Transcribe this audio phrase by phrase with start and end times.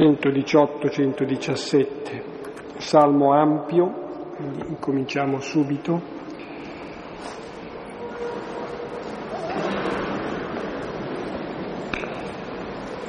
[0.00, 4.34] 118-117, salmo ampio,
[4.68, 6.00] incominciamo subito.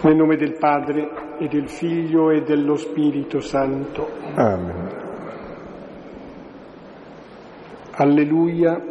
[0.02, 4.10] Nel nome del Padre e del Figlio e dello Spirito Santo.
[4.36, 4.90] Amen.
[7.92, 8.84] Alleluia,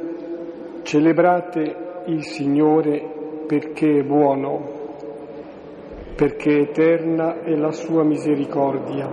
[0.85, 4.80] celebrate il Signore perché è buono
[6.21, 9.09] perché eterna è la sua misericordia.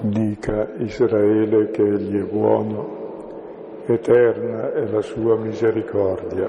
[0.00, 6.48] Dica Israele che Egli è buono, eterna è la sua misericordia.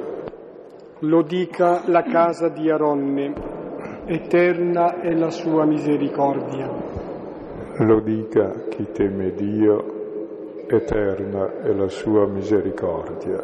[0.99, 3.33] Lo dica la casa di Aronne,
[4.05, 6.71] eterna è la sua misericordia.
[7.79, 13.43] Lo dica chi teme Dio, eterna è la sua misericordia.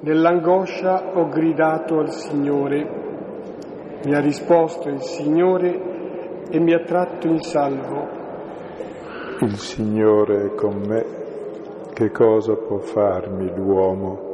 [0.00, 2.99] Nell'angoscia ho gridato al Signore
[4.04, 8.08] mi ha risposto il Signore e mi ha tratto in salvo.
[9.40, 11.04] Il Signore è con me,
[11.92, 14.28] che cosa può farmi l'uomo?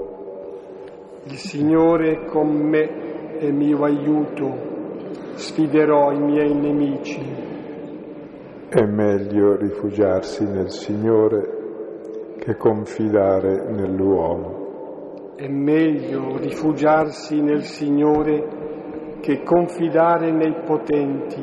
[1.24, 4.54] Il Signore è con me e mio aiuto,
[5.34, 7.20] sfiderò i miei nemici.
[8.68, 11.54] È meglio rifugiarsi nel Signore
[12.38, 15.34] che confidare nell'uomo.
[15.34, 18.66] È meglio rifugiarsi nel Signore
[19.26, 21.42] che confidare nei potenti.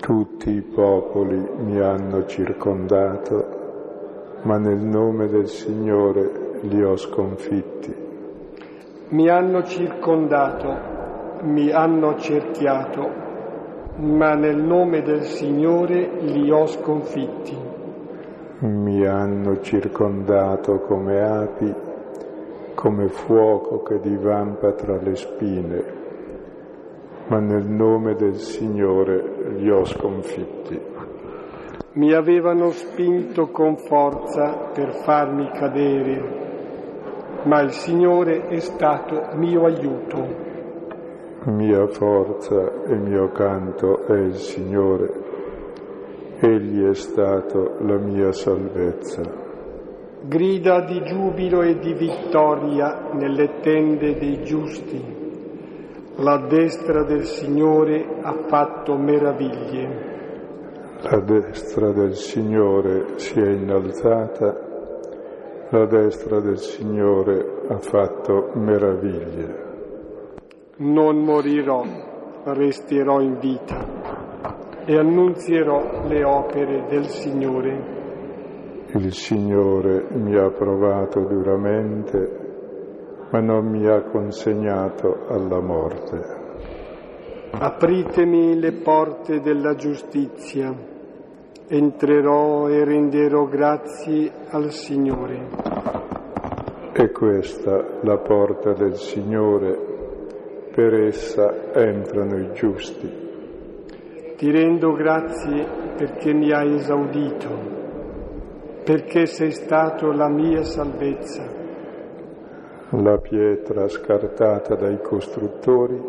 [0.00, 7.94] Tutti i popoli mi hanno circondato, ma nel nome del Signore li ho sconfitti.
[9.10, 10.74] Mi hanno circondato,
[11.42, 13.10] mi hanno cerchiato,
[13.96, 17.58] ma nel nome del Signore li ho sconfitti.
[18.60, 21.74] Mi hanno circondato come api,
[22.74, 25.97] come fuoco che divampa tra le spine
[27.28, 30.80] ma nel nome del Signore li ho sconfitti.
[31.92, 40.46] Mi avevano spinto con forza per farmi cadere, ma il Signore è stato mio aiuto.
[41.44, 45.26] Mia forza e mio canto è il Signore,
[46.40, 49.22] Egli è stato la mia salvezza.
[50.22, 55.17] Grida di giubilo e di vittoria nelle tende dei giusti
[56.20, 60.16] la destra del Signore ha fatto meraviglie.
[61.02, 64.52] La destra del Signore si è innalzata,
[65.70, 69.66] la destra del Signore ha fatto meraviglie.
[70.78, 71.84] Non morirò,
[72.46, 73.76] resterò in vita
[74.84, 77.96] e annunzierò le opere del Signore.
[78.94, 82.47] Il Signore mi ha provato duramente
[83.30, 86.36] ma non mi ha consegnato alla morte.
[87.50, 90.74] Apritemi le porte della giustizia,
[91.66, 95.48] entrerò e renderò grazie al Signore.
[96.92, 99.96] È questa la porta del Signore,
[100.74, 103.26] per essa entrano i giusti.
[104.36, 105.66] Ti rendo grazie
[105.96, 107.48] perché mi hai esaudito,
[108.84, 111.57] perché sei stato la mia salvezza
[112.92, 116.00] la pietra scartata dai costruttori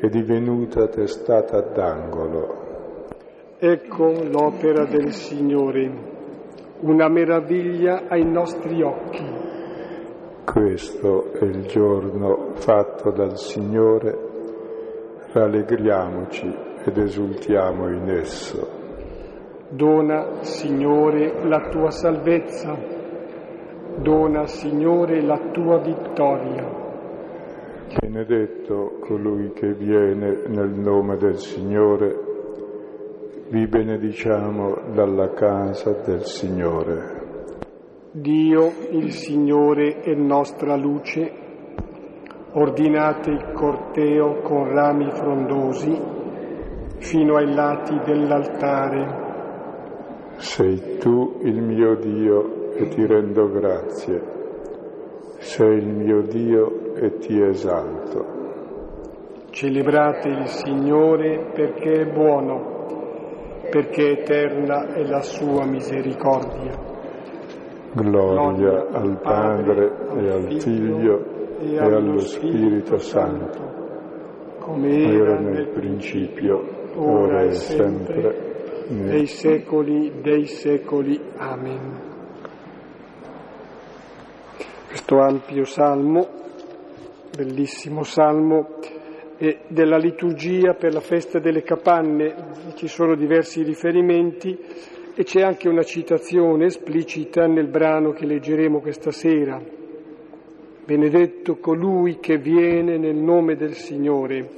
[0.00, 2.64] è divenuta testata d'angolo.
[3.58, 5.90] Ecco l'opera del Signore,
[6.80, 9.24] una meraviglia ai nostri occhi.
[10.44, 14.18] Questo è il giorno fatto dal Signore,
[15.32, 16.52] rallegriamoci
[16.84, 18.68] ed esultiamo in esso.
[19.68, 22.95] Dona, Signore, la tua salvezza
[23.98, 26.84] Dona, Signore, la tua vittoria.
[27.98, 32.14] Benedetto colui che viene nel nome del Signore,
[33.48, 37.24] vi benediciamo dalla casa del Signore.
[38.12, 41.32] Dio, il Signore, è nostra luce.
[42.52, 45.98] Ordinate il corteo con rami frondosi
[46.98, 49.24] fino ai lati dell'altare.
[50.36, 54.22] Sei tu il mio Dio e ti rendo grazie.
[55.38, 58.34] Sei il mio Dio e ti esalto.
[59.50, 66.94] Celebrate il Signore perché è buono, perché eterna è la sua misericordia.
[67.92, 71.24] Gloria al Padre e al Figlio
[71.60, 81.18] e allo Spirito Santo, come era nel principio, ora e sempre, nei secoli dei secoli.
[81.36, 82.15] Amen
[84.96, 86.26] questo ampio salmo,
[87.36, 88.78] bellissimo salmo,
[89.36, 92.34] e della liturgia per la festa delle capanne,
[92.76, 94.58] ci sono diversi riferimenti
[95.14, 99.60] e c'è anche una citazione esplicita nel brano che leggeremo questa sera.
[100.86, 104.48] Benedetto colui che viene nel nome del Signore.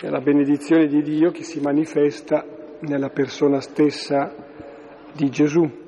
[0.00, 2.44] È la benedizione di Dio che si manifesta
[2.80, 4.34] nella persona stessa
[5.12, 5.83] di Gesù,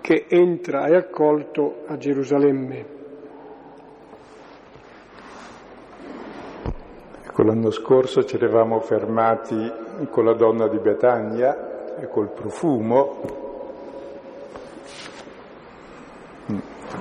[0.00, 2.98] che entra e accolto a Gerusalemme.
[7.24, 9.72] Ecco, l'anno scorso ci eravamo fermati
[10.10, 13.48] con la donna di Betania e col profumo,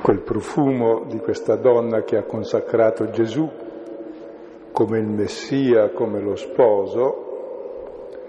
[0.02, 3.50] quel profumo di questa donna che ha consacrato Gesù
[4.72, 7.28] come il Messia, come lo sposo,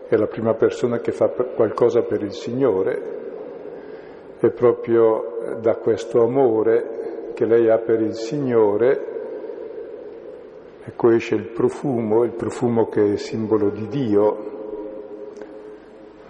[0.08, 3.19] è la prima persona che fa qualcosa per il Signore
[4.40, 9.10] e proprio da questo amore che lei ha per il Signore
[10.82, 14.36] Ecco esce il profumo, il profumo che è simbolo di Dio,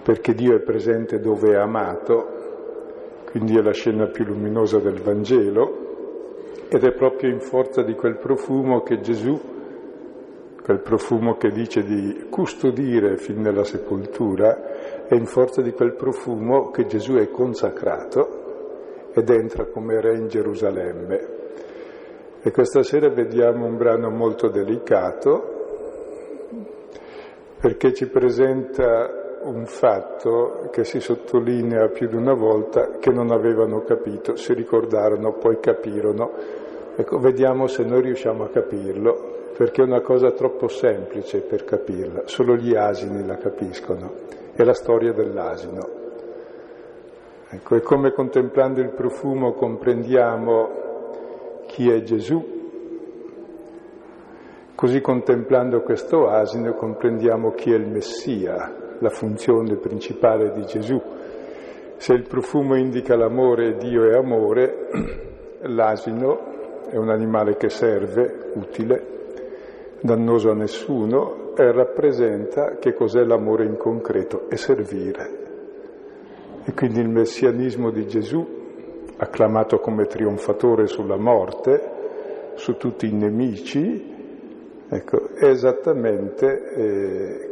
[0.03, 2.27] perché Dio è presente dove è amato,
[3.31, 8.19] quindi è la scena più luminosa del Vangelo, ed è proprio in forza di quel
[8.19, 9.41] profumo che Gesù,
[10.63, 16.71] quel profumo che dice di custodire fin nella sepoltura, è in forza di quel profumo
[16.71, 21.39] che Gesù è consacrato ed entra come re in Gerusalemme.
[22.43, 25.59] E questa sera vediamo un brano molto delicato
[27.61, 33.83] perché ci presenta un fatto che si sottolinea più di una volta che non avevano
[33.83, 36.31] capito, si ricordarono, poi capirono.
[36.97, 42.23] Ecco, vediamo se noi riusciamo a capirlo, perché è una cosa troppo semplice per capirla,
[42.25, 44.11] solo gli asini la capiscono.
[44.55, 45.87] È la storia dell'asino.
[47.51, 50.69] Ecco, è come contemplando il profumo comprendiamo
[51.67, 52.43] chi è Gesù.
[54.75, 60.99] Così contemplando questo asino comprendiamo chi è il Messia, la funzione principale di Gesù.
[61.99, 64.89] Se il profumo indica l'amore, Dio è amore,
[65.69, 69.19] l'asino è un animale che serve, utile,
[70.01, 75.39] dannoso a nessuno, e rappresenta che cos'è l'amore in concreto, è servire.
[76.65, 78.59] E quindi il messianismo di Gesù
[79.17, 81.99] acclamato come trionfatore sulla morte,
[82.55, 84.17] su tutti i nemici,
[84.89, 87.51] ecco, è esattamente eh,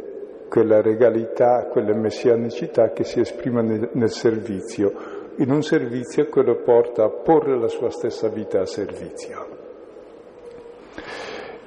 [0.49, 4.93] quella regalità, quella messianicità che si esprime nel, nel servizio,
[5.35, 9.57] in un servizio che lo porta a porre la sua stessa vita a servizio.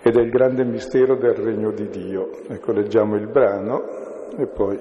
[0.04, 2.31] Ed è il grande mistero del regno di Dio.
[2.49, 3.84] Ecco, leggiamo il brano
[4.37, 4.76] e poi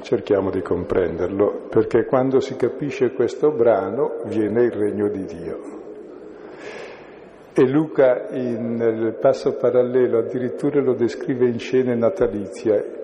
[0.00, 5.58] cerchiamo di comprenderlo, perché quando si capisce questo brano viene il regno di Dio.
[7.52, 12.94] E Luca in, nel passo parallelo addirittura lo descrive in scene natalizie,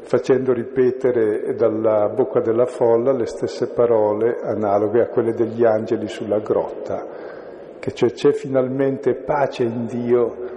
[0.00, 6.38] facendo ripetere dalla bocca della folla le stesse parole analoghe a quelle degli angeli sulla
[6.38, 7.06] grotta,
[7.78, 10.56] che cioè c'è finalmente pace in Dio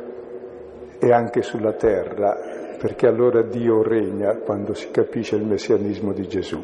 [1.04, 6.62] e anche sulla terra, perché allora Dio regna quando si capisce il messianismo di Gesù.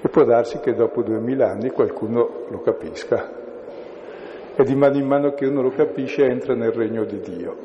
[0.00, 3.30] E può darsi che dopo duemila anni qualcuno lo capisca.
[4.56, 7.56] E di mano in mano che uno lo capisce entra nel regno di Dio.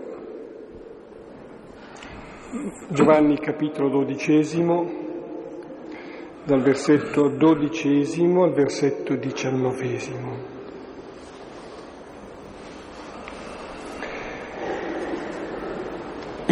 [2.90, 4.92] Giovanni capitolo dodicesimo,
[6.44, 10.53] dal versetto dodicesimo al versetto diciannovesimo.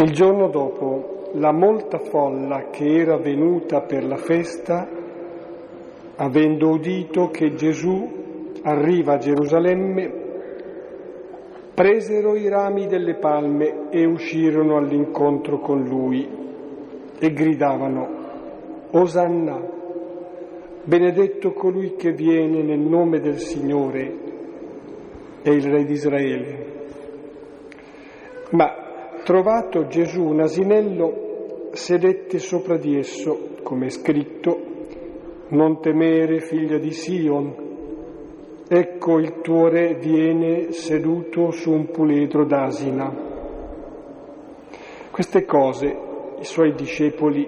[0.02, 4.88] Il giorno dopo la molta folla che era venuta per la festa,
[6.16, 8.10] avendo udito che Gesù
[8.62, 10.12] arriva a Gerusalemme,
[11.72, 16.28] presero i rami delle palme e uscirono all'incontro con lui
[17.20, 18.08] e gridavano,
[18.90, 19.60] Osanna,
[20.82, 24.14] benedetto colui che viene nel nome del Signore,
[25.42, 26.70] è il Re di Israele.
[28.50, 28.81] Ma
[29.22, 34.70] trovato Gesù un asinello, sedette sopra di esso, come è scritto,
[35.48, 37.54] non temere figlia di Sion,
[38.68, 43.30] ecco il tuo re viene seduto su un puledro d'asina.
[45.10, 45.96] Queste cose
[46.38, 47.46] i suoi discepoli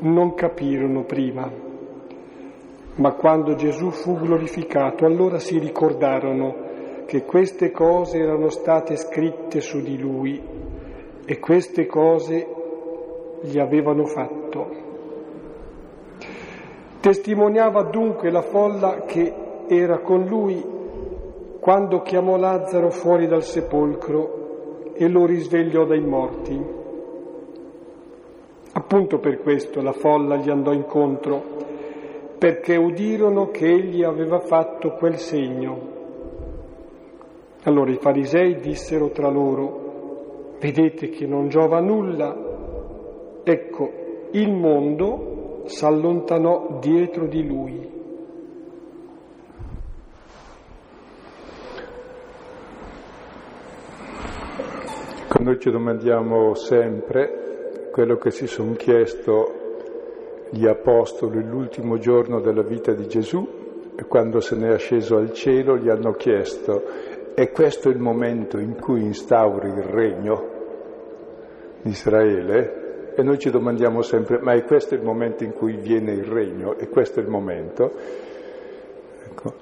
[0.00, 1.50] non capirono prima,
[2.96, 6.63] ma quando Gesù fu glorificato allora si ricordarono
[7.06, 10.40] che queste cose erano state scritte su di lui
[11.24, 12.46] e queste cose
[13.42, 14.82] gli avevano fatto.
[17.00, 19.32] Testimoniava dunque la folla che
[19.68, 20.72] era con lui
[21.60, 26.82] quando chiamò Lazzaro fuori dal sepolcro e lo risvegliò dai morti.
[28.72, 31.42] Appunto per questo la folla gli andò incontro,
[32.38, 35.93] perché udirono che egli aveva fatto quel segno.
[37.66, 42.36] Allora i farisei dissero tra loro, vedete che non giova nulla,
[43.42, 43.90] ecco,
[44.32, 47.92] il mondo s'allontanò dietro di lui.
[55.40, 59.62] Noi ci domandiamo sempre quello che si sono chiesto
[60.50, 63.46] gli apostoli l'ultimo giorno della vita di Gesù
[63.96, 66.82] e quando se n'è asceso al cielo gli hanno chiesto
[67.34, 70.50] è questo il momento in cui instauri il regno
[71.82, 73.12] di Israele?
[73.16, 76.76] E noi ci domandiamo sempre ma è questo il momento in cui viene il regno?
[76.76, 77.92] E questo è il momento?
[79.26, 79.52] Ecco.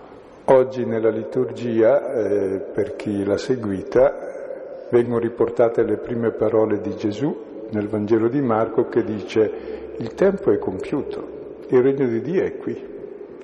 [0.45, 7.67] Oggi nella liturgia, eh, per chi l'ha seguita, vengono riportate le prime parole di Gesù
[7.71, 9.51] nel Vangelo di Marco che dice
[9.97, 12.92] il tempo è compiuto, il regno di Dio è qui,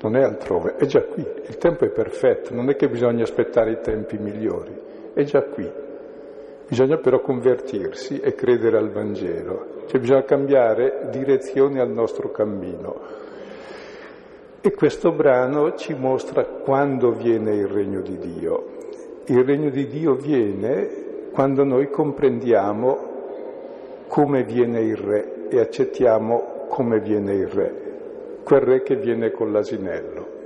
[0.00, 3.72] non è altrove, è già qui, il tempo è perfetto, non è che bisogna aspettare
[3.72, 4.76] i tempi migliori,
[5.12, 5.86] è già qui.
[6.68, 13.00] Bisogna però convertirsi e credere al Vangelo, cioè bisogna cambiare direzione al nostro cammino.
[14.60, 18.76] E questo brano ci mostra quando viene il regno di Dio.
[19.24, 23.06] Il regno di Dio viene quando noi comprendiamo
[24.08, 27.87] come viene il re e accettiamo come viene il re,
[28.48, 30.36] quel re che viene con l'asinello.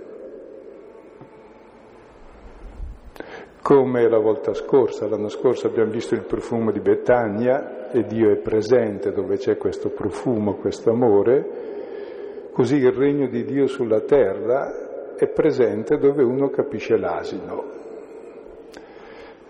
[3.62, 8.38] Come la volta scorsa, l'anno scorso abbiamo visto il profumo di Betania e Dio è
[8.38, 15.28] presente dove c'è questo profumo, questo amore, così il regno di Dio sulla terra è
[15.28, 17.80] presente dove uno capisce l'asino,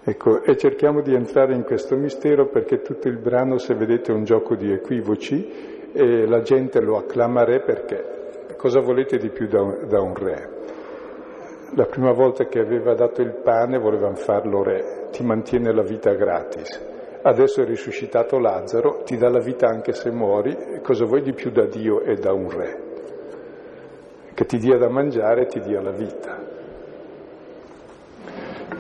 [0.04, 4.14] Ecco, e cerchiamo di entrare in questo mistero perché tutto il brano, se vedete, è
[4.14, 8.11] un gioco di equivoci e la gente lo acclama re perché
[8.62, 10.48] cosa volete di più da un, da un re?
[11.74, 16.12] La prima volta che aveva dato il pane volevano farlo re, ti mantiene la vita
[16.14, 16.80] gratis.
[17.22, 21.50] Adesso è risuscitato Lazzaro, ti dà la vita anche se muori, cosa vuoi di più
[21.50, 22.82] da Dio e da un re?
[24.32, 26.38] Che ti dia da mangiare e ti dia la vita.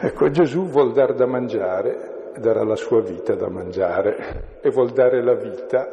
[0.00, 5.24] Ecco, Gesù vuol dare da mangiare, darà la sua vita da mangiare e vuol dare
[5.24, 5.88] la vita,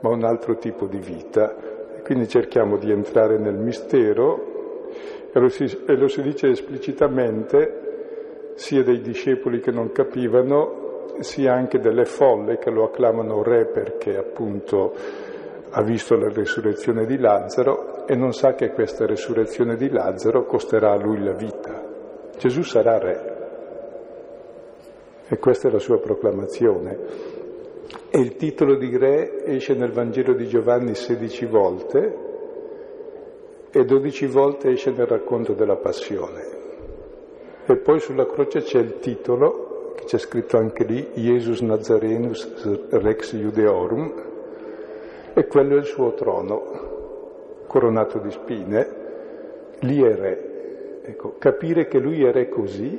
[0.00, 1.73] ma un altro tipo di vita.
[2.04, 4.90] Quindi cerchiamo di entrare nel mistero
[5.32, 11.54] e lo si, e lo si dice esplicitamente sia dei discepoli che non capivano, sia
[11.54, 14.92] anche delle folle che lo acclamano re perché appunto
[15.70, 20.92] ha visto la resurrezione di Lazzaro e non sa che questa resurrezione di Lazzaro costerà
[20.92, 21.82] a lui la vita.
[22.36, 23.32] Gesù sarà re.
[25.26, 26.98] E questa è la sua proclamazione.
[28.16, 32.18] E il titolo di re esce nel Vangelo di Giovanni 16 volte
[33.72, 36.42] e 12 volte esce nel racconto della passione.
[37.66, 43.34] E poi sulla croce c'è il titolo, che c'è scritto anche lì, Jesus Nazarenus Rex
[43.34, 44.12] Judeorum,
[45.34, 48.88] e quello è il suo trono, coronato di spine,
[49.80, 51.00] lì è re.
[51.02, 52.96] Ecco, capire che lui era così,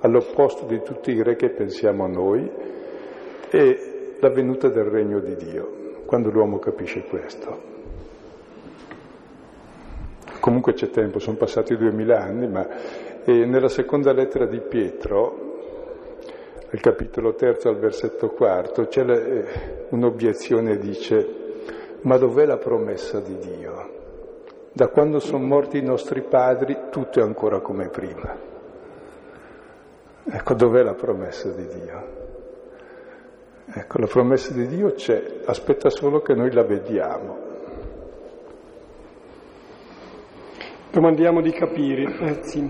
[0.00, 2.50] all'opposto di tutti i re che pensiamo a noi,
[3.50, 3.89] è
[4.20, 7.68] la venuta del regno di Dio, quando l'uomo capisce questo.
[10.40, 12.66] Comunque c'è tempo, sono passati duemila anni, ma
[13.24, 15.48] nella seconda lettera di Pietro,
[16.70, 19.44] al capitolo terzo al versetto quarto, c'è eh,
[19.90, 21.38] un'obiezione, dice,
[22.02, 23.98] ma dov'è la promessa di Dio?
[24.72, 28.48] Da quando sono morti i nostri padri tutto è ancora come prima.
[30.24, 32.19] Ecco dov'è la promessa di Dio.
[33.72, 37.36] Ecco, la promessa di Dio c'è, aspetta solo che noi la vediamo.
[40.90, 42.68] Domandiamo di capire, anzi,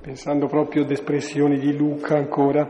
[0.00, 2.68] pensando proprio ad espressioni di Luca ancora,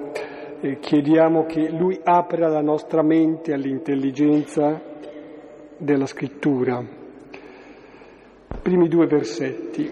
[0.63, 4.81] eh, chiediamo che Lui apra la nostra mente all'intelligenza
[5.77, 6.83] della scrittura,
[8.63, 9.91] primi due versetti.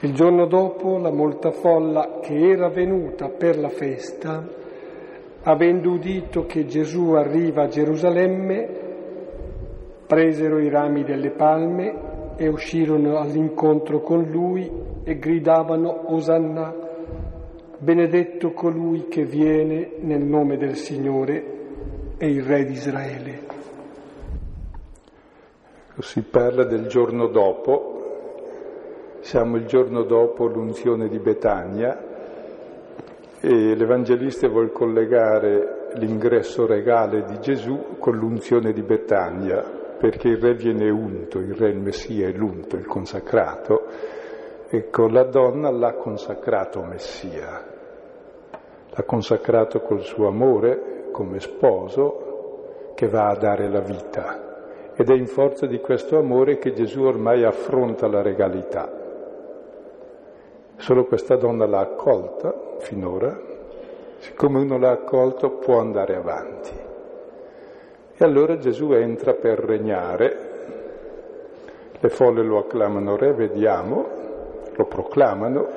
[0.00, 4.57] Il giorno dopo la molta folla che era venuta per la festa,
[5.42, 8.86] avendo udito che Gesù arriva a Gerusalemme,
[10.06, 14.70] presero i rami delle palme e uscirono all'incontro con lui
[15.04, 16.74] e gridavano Osanna,
[17.78, 21.56] benedetto colui che viene nel nome del Signore
[22.18, 23.46] e il Re di Israele.
[25.98, 32.07] Si parla del giorno dopo, siamo il giorno dopo l'unzione di Betania
[33.40, 39.62] e l'Evangelista vuole collegare l'ingresso regale di Gesù con l'unzione di Betania,
[39.96, 43.86] perché il re viene unto, il re il Messia è l'unto, il consacrato,
[44.68, 47.64] e con la donna l'ha consacrato Messia,
[48.90, 54.46] l'ha consacrato col suo amore come sposo che va a dare la vita.
[54.96, 58.97] Ed è in forza di questo amore che Gesù ormai affronta la regalità.
[60.78, 63.36] Solo questa donna l'ha accolta finora,
[64.18, 66.70] siccome uno l'ha accolto può andare avanti.
[68.16, 70.46] E allora Gesù entra per regnare,
[71.98, 74.06] le folle lo acclamano re, vediamo,
[74.72, 75.68] lo proclamano,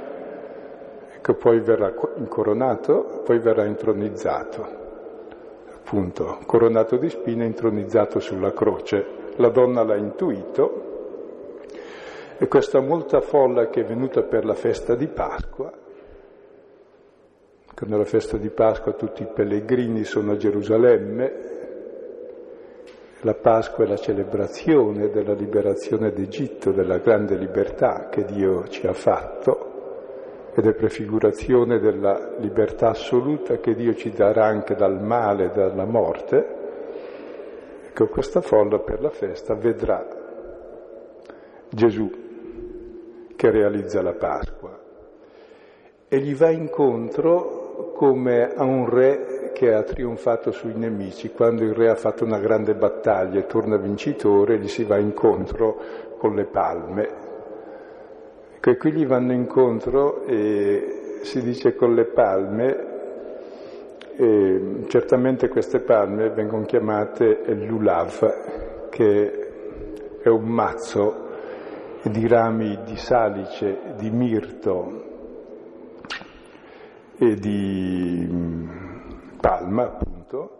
[1.19, 4.79] che poi verrà incoronato, poi verrà intronizzato.
[5.73, 9.05] Appunto, coronato di spine, intronizzato sulla croce.
[9.37, 10.90] La donna l'ha intuito
[12.41, 15.71] e questa molta folla che è venuta per la festa di Pasqua,
[17.75, 21.33] quando la festa di Pasqua tutti i pellegrini sono a Gerusalemme,
[23.19, 28.93] la Pasqua è la celebrazione della liberazione d'Egitto, della grande libertà che Dio ci ha
[28.93, 35.85] fatto ed è prefigurazione della libertà assoluta che Dio ci darà anche dal male, dalla
[35.85, 36.55] morte,
[37.85, 40.07] ecco questa folla per la festa vedrà
[41.69, 42.29] Gesù
[43.41, 44.79] che realizza la Pasqua.
[46.07, 51.73] E gli va incontro come a un re che ha trionfato sui nemici, quando il
[51.73, 55.75] re ha fatto una grande battaglia e torna vincitore, gli si va incontro
[56.19, 57.09] con le palme,
[58.59, 62.89] che qui gli vanno incontro e si dice con le palme,
[64.17, 69.49] e certamente queste palme vengono chiamate lulav, che
[70.21, 71.20] è un mazzo
[72.03, 75.09] di rami di salice, di mirto
[77.17, 78.69] e di mm,
[79.39, 80.57] palma, appunto,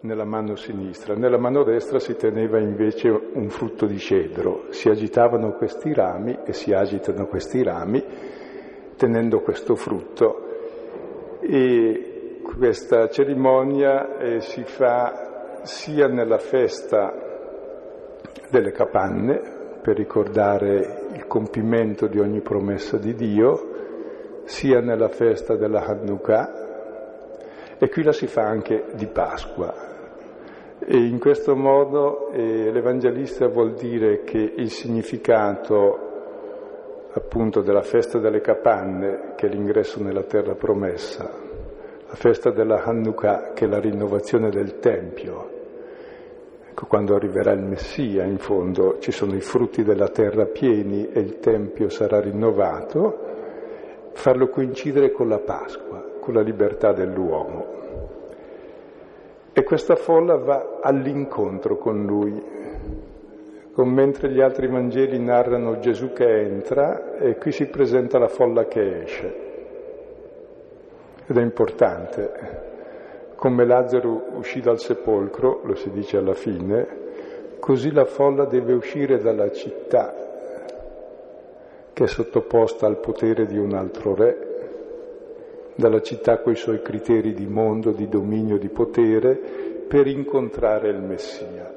[0.00, 5.52] nella mano sinistra, nella mano destra si teneva invece un frutto di cedro, si agitavano
[5.52, 8.04] questi rami e si agitano questi rami
[8.96, 10.48] tenendo questo frutto.
[11.40, 17.12] E questa cerimonia eh, si fa sia nella festa
[18.50, 23.70] delle capanne per ricordare il compimento di ogni promessa di Dio,
[24.44, 26.60] sia nella festa della Hanukkah
[27.78, 29.74] e qui la si fa anche di Pasqua,
[30.78, 36.10] e in questo modo eh, l'Evangelista vuol dire che il significato
[37.12, 41.28] appunto della festa delle capanne, che è l'ingresso nella terra promessa,
[42.06, 45.51] la festa della Hanukkah, che è la rinnovazione del Tempio,
[46.72, 51.20] ecco quando arriverà il Messia, in fondo ci sono i frutti della terra pieni e
[51.20, 57.80] il Tempio sarà rinnovato, farlo coincidere con la Pasqua, con la libertà dell'uomo.
[59.52, 62.42] E questa folla va all'incontro con lui,
[63.74, 69.02] mentre gli altri Vangeli narrano Gesù che entra e qui si presenta la folla che
[69.02, 69.34] esce.
[71.26, 72.70] Ed è importante.
[73.42, 76.86] Come Lazzaro uscì dal sepolcro, lo si dice alla fine,
[77.58, 80.14] così la folla deve uscire dalla città
[81.92, 84.50] che è sottoposta al potere di un altro re
[85.74, 89.34] dalla città coi suoi criteri di mondo, di dominio, di potere,
[89.88, 91.74] per incontrare il Messia.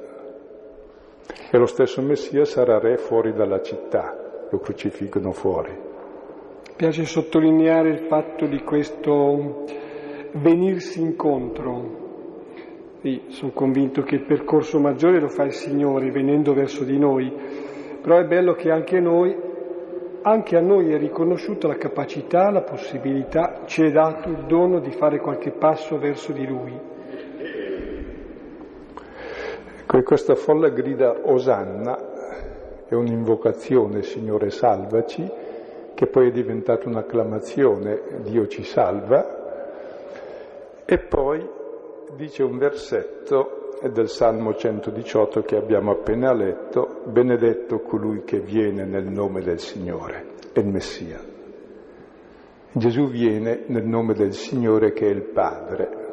[1.50, 5.72] E lo stesso Messia sarà re fuori dalla città, lo crocifiggono fuori.
[5.72, 9.64] Mi piace sottolineare il fatto di questo
[10.32, 12.04] venirsi incontro.
[13.00, 17.32] Sì, sono convinto che il percorso maggiore lo fa il Signore venendo verso di noi,
[18.00, 19.46] però è bello che anche noi
[20.28, 24.90] anche a noi è riconosciuta la capacità, la possibilità, ci è dato il dono di
[24.90, 26.76] fare qualche passo verso di Lui.
[29.82, 35.30] Ecco, questa folla grida Osanna, è un'invocazione, Signore salvaci,
[35.94, 39.35] che poi è diventata un'acclamazione, Dio ci salva,
[40.86, 41.44] e poi
[42.14, 49.06] dice un versetto del Salmo 118 che abbiamo appena letto, benedetto colui che viene nel
[49.06, 51.18] nome del Signore, è il Messia.
[52.72, 56.04] Gesù viene nel nome del Signore che è il Padre.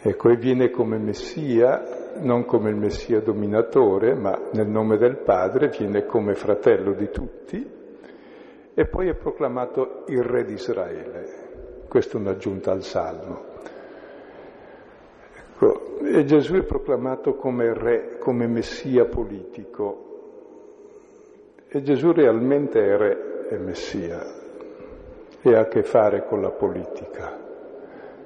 [0.00, 5.68] Ecco, e viene come Messia, non come il Messia dominatore, ma nel nome del Padre,
[5.68, 7.70] viene come fratello di tutti,
[8.74, 11.41] e poi è proclamato il Re di Israele.
[11.92, 13.44] Questa è un'aggiunta al Salmo.
[15.36, 20.06] Ecco, e Gesù è proclamato come re, come messia politico.
[21.68, 24.24] E Gesù realmente è re e messia.
[25.42, 27.38] e ha a che fare con la politica,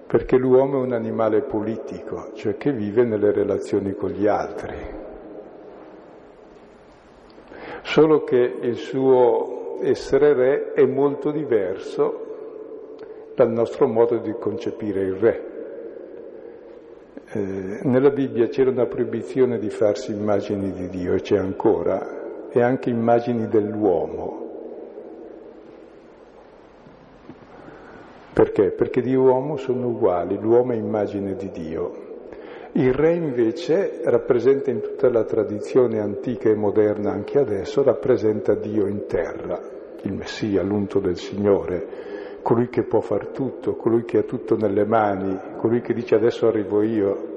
[0.07, 4.77] perché l'uomo è un animale politico, cioè che vive nelle relazioni con gli altri.
[7.83, 12.26] Solo che il suo essere re è molto diverso
[13.37, 15.43] dal nostro modo di concepire il re.
[17.29, 22.63] Eh, nella Bibbia c'era una proibizione di farsi immagini di Dio e c'è ancora, e
[22.63, 24.45] anche immagini dell'uomo.
[28.33, 28.71] Perché?
[28.71, 32.05] Perché Dio e uomo sono uguali, l'uomo è immagine di Dio.
[32.73, 38.87] Il re invece rappresenta in tutta la tradizione antica e moderna anche adesso, rappresenta Dio
[38.87, 39.61] in terra,
[40.03, 42.06] il Messia, l'unto del Signore,
[42.47, 46.47] colui che può far tutto, colui che ha tutto nelle mani, colui che dice adesso
[46.47, 47.35] arrivo io,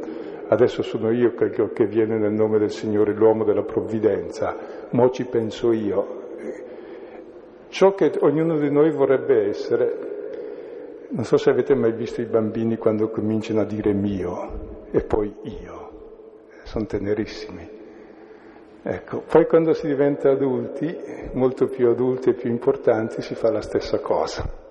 [0.49, 4.55] adesso sono io che viene nel nome del Signore, l'uomo della provvidenza,
[4.91, 6.05] mo ci penso io.
[7.69, 12.77] Ciò che ognuno di noi vorrebbe essere, non so se avete mai visto i bambini
[12.77, 15.91] quando cominciano a dire mio e poi io,
[16.65, 17.67] sono tenerissimi.
[18.83, 20.95] Ecco, poi quando si diventa adulti,
[21.33, 24.67] molto più adulti e più importanti, si fa la stessa cosa.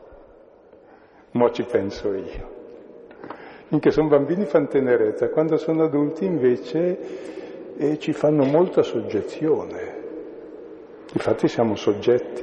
[1.33, 2.57] Mo ci penso io.
[3.67, 6.99] Finché sono bambini fanno tenerezza, quando sono adulti invece
[7.77, 9.97] eh, ci fanno molta soggezione.
[11.13, 12.43] Infatti siamo soggetti.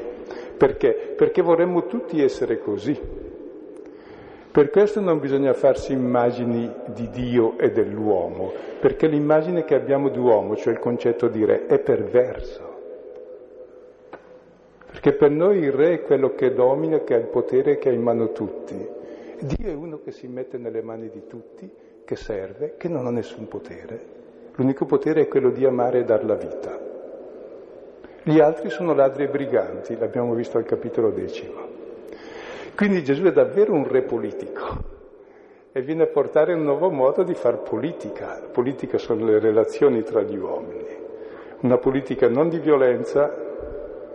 [0.56, 1.14] Perché?
[1.18, 2.98] Perché vorremmo tutti essere così.
[4.52, 10.18] Per questo non bisogna farsi immagini di Dio e dell'uomo, perché l'immagine che abbiamo di
[10.18, 12.75] uomo, cioè il concetto di re, è perverso.
[15.06, 17.92] Perché per noi il re è quello che domina, che ha il potere, che ha
[17.92, 18.76] in mano tutti.
[19.40, 21.70] Dio è uno che si mette nelle mani di tutti,
[22.04, 24.00] che serve, che non ha nessun potere.
[24.56, 26.80] L'unico potere è quello di amare e dar la vita.
[28.24, 31.62] Gli altri sono ladri e briganti, l'abbiamo visto al capitolo decimo.
[32.76, 34.64] Quindi Gesù è davvero un re politico
[35.72, 38.42] e viene a portare un nuovo modo di far politica.
[38.52, 40.98] Politica sono le relazioni tra gli uomini,
[41.60, 43.45] una politica non di violenza,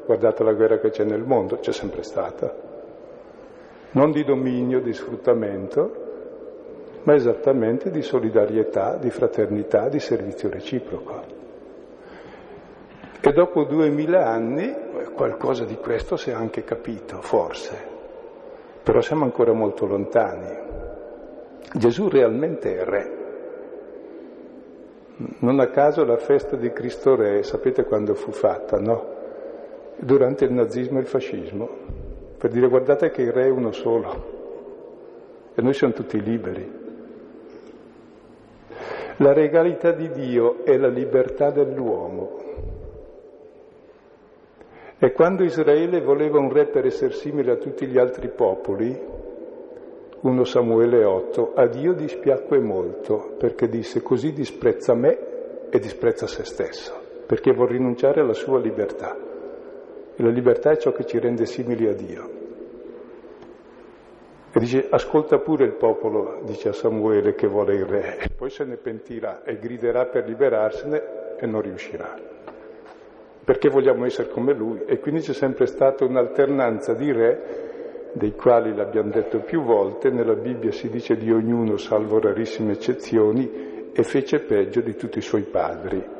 [0.04, 2.52] Guardate la guerra che c'è nel mondo, c'è sempre stata.
[3.92, 6.08] Non di dominio, di sfruttamento,
[7.02, 11.38] ma esattamente di solidarietà, di fraternità, di servizio reciproco.
[13.20, 14.74] E dopo duemila anni
[15.14, 17.76] qualcosa di questo si è anche capito, forse,
[18.82, 20.56] però siamo ancora molto lontani.
[21.74, 23.18] Gesù realmente è re.
[25.40, 29.18] Non a caso la festa di Cristo Re, sapete quando fu fatta, no?
[30.00, 31.68] Durante il nazismo e il fascismo,
[32.38, 34.38] per dire guardate che il re è uno solo
[35.54, 36.78] e noi siamo tutti liberi.
[39.16, 42.38] La regalità di Dio è la libertà dell'uomo.
[44.98, 48.98] E quando Israele voleva un re per essere simile a tutti gli altri popoli,
[50.20, 56.44] 1 Samuele 8, a Dio dispiacque molto perché disse così disprezza me e disprezza se
[56.44, 59.29] stesso, perché vuol rinunciare alla sua libertà.
[60.20, 62.30] E la libertà è ciò che ci rende simili a Dio.
[64.52, 68.50] E dice, ascolta pure il popolo, dice a Samuele, che vuole il re, e poi
[68.50, 72.14] se ne pentirà e griderà per liberarsene e non riuscirà.
[73.42, 74.83] Perché vogliamo essere come lui.
[74.85, 80.35] E quindi c'è sempre stata un'alternanza di re, dei quali l'abbiamo detto più volte, nella
[80.35, 85.44] Bibbia si dice di ognuno, salvo rarissime eccezioni, e fece peggio di tutti i suoi
[85.44, 86.18] padri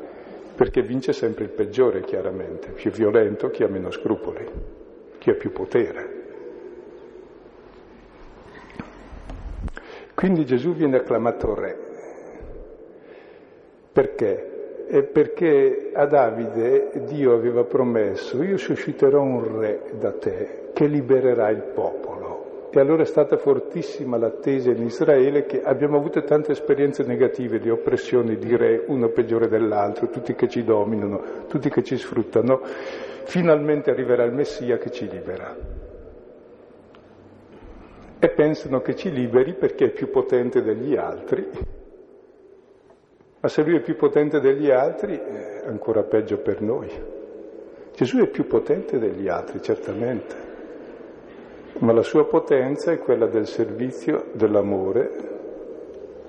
[0.61, 4.47] perché vince sempre il peggiore, chiaramente, più violento chi ha meno scrupoli,
[5.17, 6.09] chi ha più potere.
[10.13, 11.75] Quindi Gesù viene acclamato re.
[13.91, 14.85] Perché?
[14.85, 21.49] È perché a Davide Dio aveva promesso, io susciterò un re da te che libererà
[21.49, 22.20] il popolo.
[22.73, 27.69] E allora è stata fortissima l'attesa in Israele che abbiamo avuto tante esperienze negative di
[27.69, 32.61] oppressioni, di re, uno peggiore dell'altro, tutti che ci dominano, tutti che ci sfruttano.
[33.25, 35.53] Finalmente arriverà il Messia che ci libera.
[38.19, 41.45] E pensano che ci liberi perché è più potente degli altri.
[43.41, 46.89] Ma se lui è più potente degli altri, è ancora peggio per noi.
[47.93, 50.50] Gesù è più potente degli altri, certamente
[51.79, 55.09] ma la sua potenza è quella del servizio, dell'amore,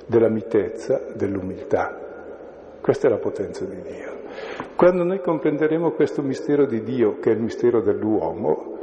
[0.06, 1.98] della mitezza, dell'umiltà.
[2.80, 4.20] Questa è la potenza di Dio.
[4.76, 8.78] Quando noi comprenderemo questo mistero di Dio, che è il mistero dell'uomo,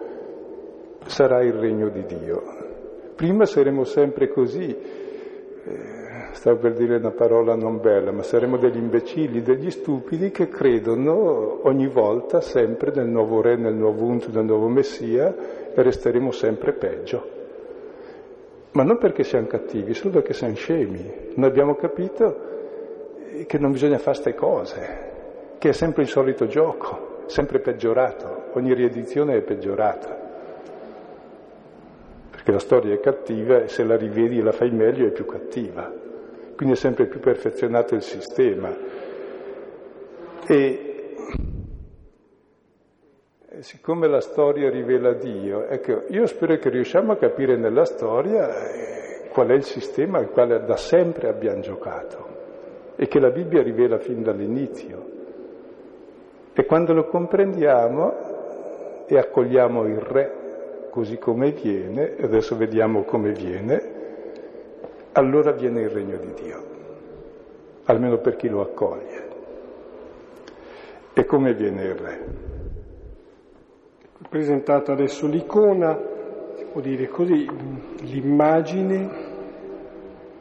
[1.06, 2.42] sarà il regno di Dio.
[3.16, 6.00] Prima saremo sempre così, eh,
[6.32, 11.68] stavo per dire una parola non bella, ma saremo degli imbecilli, degli stupidi che credono
[11.68, 15.36] ogni volta sempre nel nuovo re, nel nuovo unto, nel nuovo messia
[15.84, 17.38] resteremo sempre peggio.
[18.72, 21.32] Ma non perché siamo cattivi, solo perché siamo scemi.
[21.36, 22.48] Non abbiamo capito
[23.46, 25.12] che non bisogna fare queste cose,
[25.58, 30.28] che è sempre il solito gioco, sempre peggiorato, ogni riedizione è peggiorata.
[32.32, 35.26] Perché la storia è cattiva e se la rivedi e la fai meglio è più
[35.26, 35.92] cattiva.
[36.56, 38.76] Quindi è sempre più perfezionato il sistema.
[40.48, 41.16] E
[43.62, 49.28] siccome la storia rivela Dio, ecco, io spero che riusciamo a capire nella storia eh,
[49.30, 52.38] qual è il sistema al quale da sempre abbiamo giocato
[52.96, 55.18] e che la Bibbia rivela fin dall'inizio.
[56.54, 60.36] E quando lo comprendiamo e accogliamo il Re
[60.90, 63.98] così come viene, e adesso vediamo come viene,
[65.14, 66.64] allora viene il regno di Dio,
[67.86, 69.28] almeno per chi lo accoglie.
[71.14, 72.58] E come viene il Re?
[74.30, 76.00] Presentata adesso l'icona,
[76.56, 77.48] si può dire così,
[78.02, 79.28] l'immagine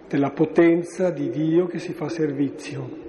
[0.07, 3.07] della potenza di Dio che si fa servizio.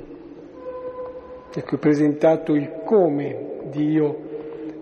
[1.53, 4.27] Ecco, è presentato il come Dio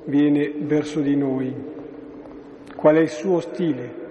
[0.05, 1.53] viene verso di noi,
[2.75, 4.05] qual è il suo stile.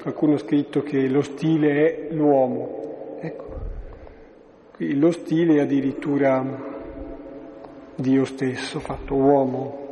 [0.00, 3.18] Qualcuno ha scritto che lo stile è l'uomo.
[3.20, 3.44] Ecco,
[4.74, 6.44] qui lo stile è addirittura
[7.94, 9.85] Dio stesso, fatto uomo.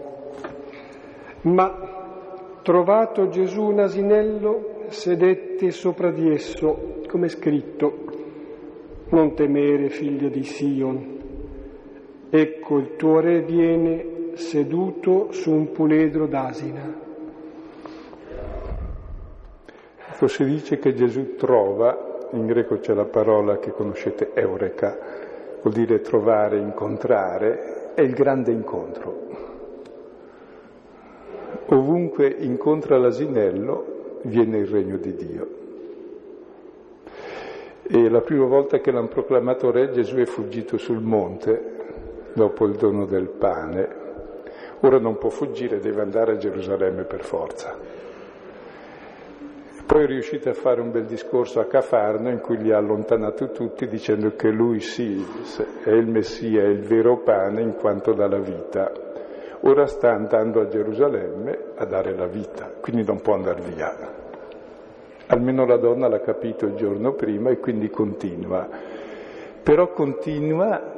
[1.45, 8.05] Ma trovato Gesù un asinello, sedette sopra di esso, come scritto,
[9.11, 11.19] non temere, figlio di Sion.
[12.31, 17.03] Ecco il tuo re viene seduto su un puledro d'asina.
[20.13, 24.97] Ecco, si dice che Gesù trova, in greco c'è la parola che conoscete, eureka,
[25.61, 29.54] vuol dire trovare, incontrare, è il grande incontro
[31.67, 35.49] ovunque incontra l'asinello viene il regno di Dio.
[37.87, 41.73] E la prima volta che l'hanno proclamato re Gesù è fuggito sul monte
[42.33, 44.03] dopo il dono del pane.
[44.81, 47.77] Ora non può fuggire, deve andare a Gerusalemme per forza.
[49.87, 53.51] Poi è riuscito a fare un bel discorso a Cafarno in cui li ha allontanato
[53.51, 55.23] tutti dicendo che lui sì,
[55.85, 59.05] è il Messia, è il vero pane in quanto dà la vita
[59.67, 64.23] ora sta andando a Gerusalemme a dare la vita, quindi non può andare via.
[65.27, 68.69] Almeno la donna l'ha capito il giorno prima e quindi continua.
[69.63, 70.93] Però continua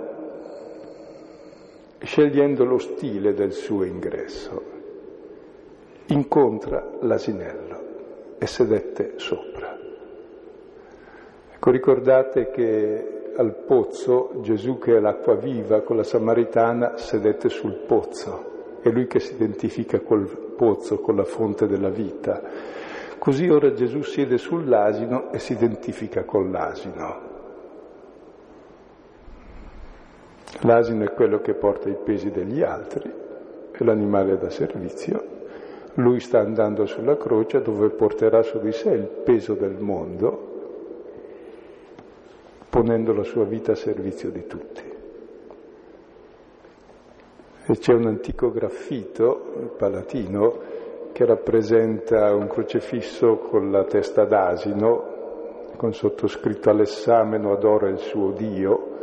[2.01, 4.75] scegliendo lo stile del suo ingresso.
[6.07, 7.85] Incontra l'asinello
[8.39, 9.79] e sedette sopra.
[11.55, 17.75] Ecco, ricordate che al pozzo Gesù, che è l'acqua viva con la Samaritana, sedette sul
[17.87, 22.43] pozzo è lui che si identifica col pozzo, con la fonte della vita.
[23.19, 27.35] Così ora Gesù siede sull'asino e si identifica con l'asino.
[30.61, 33.13] L'asino è quello che porta i pesi degli altri,
[33.71, 35.35] è l'animale da servizio.
[35.95, 40.55] Lui sta andando sulla croce dove porterà su di sé il peso del mondo,
[42.69, 44.96] ponendo la sua vita a servizio di tutti.
[47.69, 50.59] C'è un antico graffito palatino
[51.11, 58.95] che rappresenta un crocifisso con la testa d'asino, con sottoscritto Alessameno adora il suo Dio.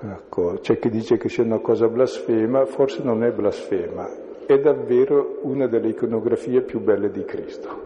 [0.00, 4.08] Ecco, c'è chi dice che sia una cosa blasfema, forse non è blasfema,
[4.46, 7.82] è davvero una delle iconografie più belle di Cristo,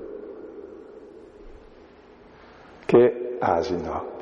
[2.84, 4.18] che è asino.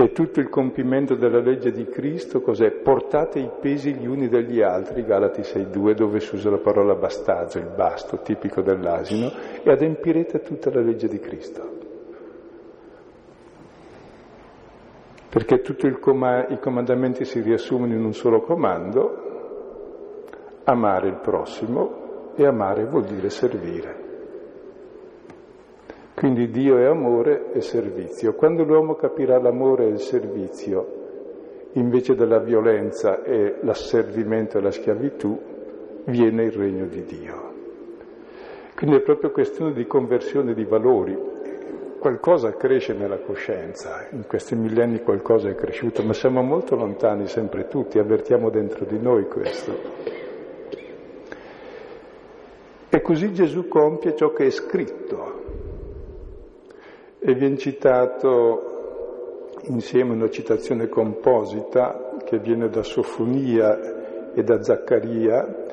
[0.00, 2.70] E tutto il compimento della legge di Cristo cos'è?
[2.70, 7.58] Portate i pesi gli uni degli altri, Galati 6.2, dove si usa la parola bastaggio,
[7.58, 11.78] il basto, tipico dell'asino, e adempirete tutta la legge di Cristo.
[15.28, 19.16] Perché tutti com- i comandamenti si riassumono in un solo comando,
[20.62, 24.07] amare il prossimo, e amare vuol dire servire.
[26.18, 28.34] Quindi Dio è amore e servizio.
[28.34, 30.96] Quando l'uomo capirà l'amore e il servizio
[31.74, 35.38] invece della violenza e l'asservimento e la schiavitù,
[36.06, 37.52] viene il regno di Dio.
[38.74, 41.16] Quindi è proprio questione di conversione di valori.
[42.00, 47.68] Qualcosa cresce nella coscienza, in questi millenni qualcosa è cresciuto, ma siamo molto lontani sempre
[47.68, 49.72] tutti, avvertiamo dentro di noi questo.
[52.88, 55.47] E così Gesù compie ciò che è scritto,
[57.18, 65.66] e viene citato insieme una citazione composita che viene da Sofonia e da Zaccaria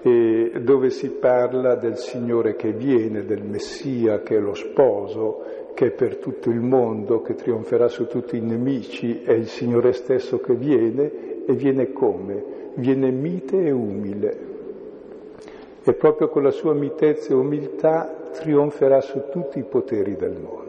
[0.00, 5.90] dove si parla del Signore che viene, del Messia che è lo sposo, che è
[5.90, 10.54] per tutto il mondo, che trionferà su tutti i nemici, è il Signore stesso che
[10.54, 12.56] viene e viene come?
[12.74, 14.46] Viene mite e umile.
[15.82, 20.67] E proprio con la sua mitezza e umiltà trionferà su tutti i poteri del mondo.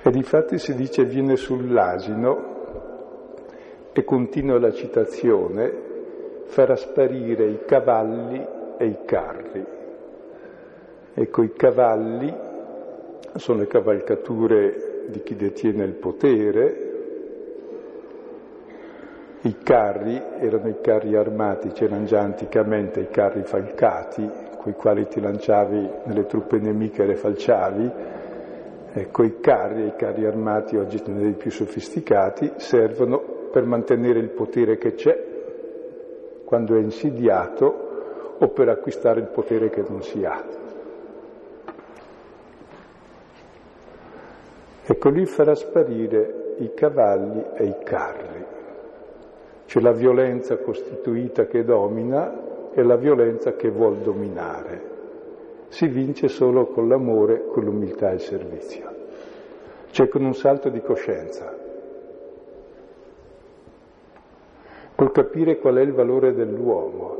[0.00, 2.56] E difatti si dice viene sull'asino
[3.92, 5.72] e continua la citazione,
[6.44, 8.46] farà sparire i cavalli
[8.78, 9.64] e i carri.
[11.14, 12.32] Ecco, i cavalli
[13.34, 16.86] sono le cavalcature di chi detiene il potere,
[19.42, 25.06] i carri erano i carri armati, c'erano già anticamente i carri falcati, con i quali
[25.08, 27.92] ti lanciavi nelle truppe nemiche e le falciavi.
[28.92, 33.20] Ecco, i carri i carri armati, oggi dei più sofisticati, servono
[33.50, 35.26] per mantenere il potere che c'è
[36.44, 40.42] quando è insidiato o per acquistare il potere che non si ha.
[44.90, 48.44] Ecco lì farà sparire i cavalli e i carri.
[49.66, 54.97] C'è la violenza costituita che domina e la violenza che vuol dominare.
[55.68, 58.94] Si vince solo con l'amore, con l'umiltà e il servizio.
[59.90, 61.66] Cioè con un salto di coscienza.
[64.98, 67.16] col capire qual è il valore dell'uomo.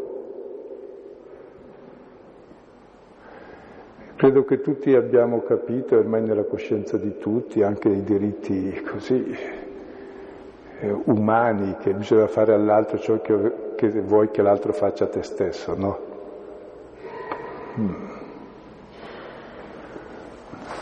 [4.16, 9.32] Credo che tutti abbiamo capito, ormai nella coscienza di tutti, anche i diritti così
[10.80, 15.22] eh, umani, che bisogna fare all'altro ciò che, che, vuoi che l'altro faccia a te
[15.22, 15.98] stesso, no?
[17.78, 18.07] Mm.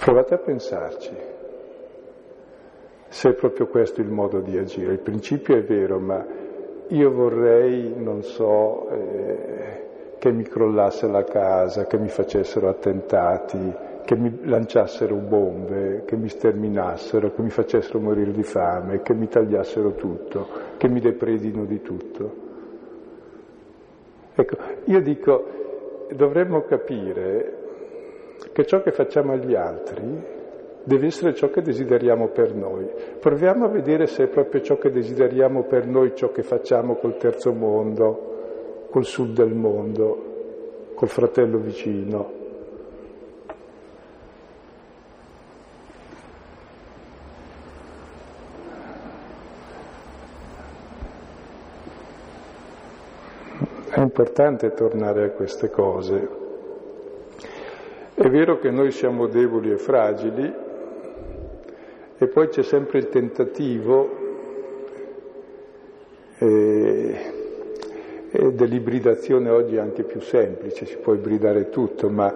[0.07, 1.17] Provate a pensarci
[3.09, 4.93] se è proprio questo il modo di agire.
[4.93, 6.25] Il principio è vero, ma
[6.87, 14.15] io vorrei, non so, eh, che mi crollasse la casa, che mi facessero attentati, che
[14.15, 19.95] mi lanciassero bombe, che mi sterminassero, che mi facessero morire di fame, che mi tagliassero
[19.95, 22.35] tutto, che mi depredino di tutto.
[24.37, 27.65] Ecco, io dico, dovremmo capire
[28.53, 30.35] che ciò che facciamo agli altri
[30.87, 32.89] deve essere ciò che desideriamo per noi.
[33.19, 37.17] Proviamo a vedere se è proprio ciò che desideriamo per noi ciò che facciamo col
[37.17, 42.45] terzo mondo, col sud del mondo, col fratello vicino.
[53.91, 56.46] È importante tornare a queste cose.
[58.19, 60.51] È vero che noi siamo deboli e fragili,
[62.17, 64.09] e poi c'è sempre il tentativo
[66.39, 67.15] eh,
[68.55, 72.35] dell'ibridazione oggi anche più semplice, si può ibridare tutto, ma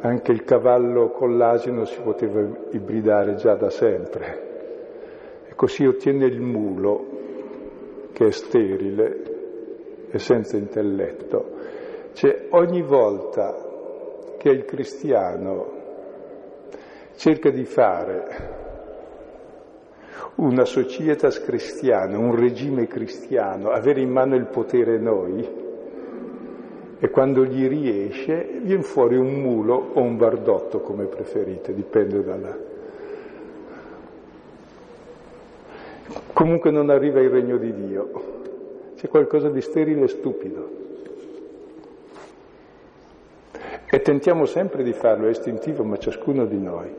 [0.00, 4.50] anche il cavallo con l'asino si poteva ibridare già da sempre.
[5.48, 7.06] E così ottiene il mulo,
[8.12, 9.22] che è sterile
[10.10, 11.52] e senza intelletto.
[12.12, 13.70] Cioè ogni volta
[14.42, 15.70] che il cristiano
[17.14, 18.60] cerca di fare
[20.34, 25.48] una societas cristiana, un regime cristiano, avere in mano il potere noi,
[26.98, 32.58] e quando gli riesce viene fuori un mulo o un bardotto come preferite, dipende dalla...
[36.32, 38.10] Comunque non arriva il regno di Dio,
[38.96, 40.81] c'è qualcosa di sterile e stupido.
[43.94, 46.90] E tentiamo sempre di farlo, è istintivo, ma ciascuno di noi.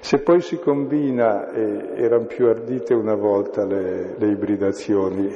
[0.00, 5.34] Se poi si combina, e erano più ardite una volta le, le ibridazioni,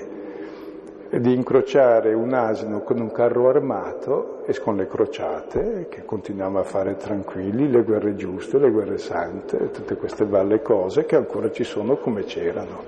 [1.09, 6.65] di incrociare un asino con un carro armato e con le crociate, che continuiamo a
[6.65, 11.65] fare tranquilli, le guerre giuste, le guerre sante, tutte queste belle cose che ancora ci
[11.65, 12.83] sono come c'erano.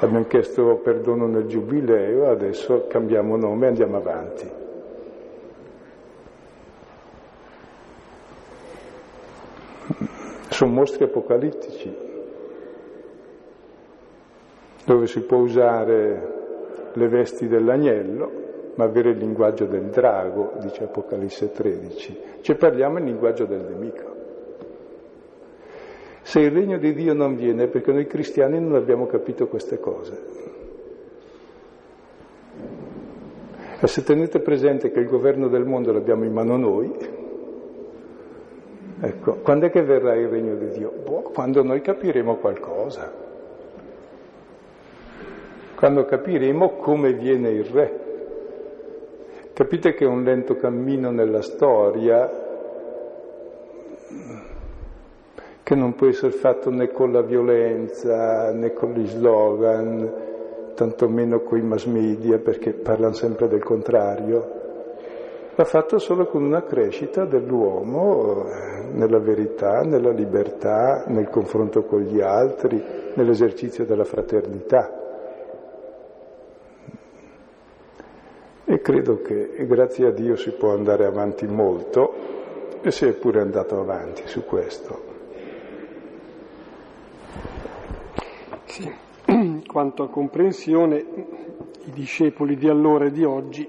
[0.00, 4.60] Abbiamo chiesto perdono nel giubileo, adesso cambiamo nome e andiamo avanti.
[10.62, 11.92] Sono mostri apocalittici,
[14.84, 18.30] dove si può usare le vesti dell'agnello,
[18.76, 22.20] ma avere il linguaggio del drago, dice Apocalisse 13.
[22.42, 24.10] Cioè parliamo il linguaggio del nemico.
[26.22, 29.80] Se il regno di Dio non viene è perché noi cristiani non abbiamo capito queste
[29.80, 30.22] cose.
[33.80, 37.20] E se tenete presente che il governo del mondo l'abbiamo in mano noi,
[39.04, 40.92] Ecco, quando è che verrà il regno di Dio?
[41.04, 43.10] Boh, quando noi capiremo qualcosa.
[45.74, 48.00] quando capiremo come viene il re.
[49.52, 52.30] Capite che è un lento cammino nella storia
[55.64, 60.12] che non può essere fatto né con la violenza né con gli slogan,
[60.76, 64.61] tantomeno con i mass media perché parlano sempre del contrario,
[65.54, 72.00] va fatto solo con una crescita dell'uomo eh, nella verità, nella libertà, nel confronto con
[72.00, 72.82] gli altri,
[73.14, 74.98] nell'esercizio della fraternità.
[78.64, 82.14] E credo che grazie a Dio si può andare avanti molto
[82.80, 85.10] e si è pure andato avanti su questo.
[88.64, 88.90] Sì.
[89.66, 90.96] Quanto a comprensione,
[91.84, 93.68] i discepoli di allora e di oggi,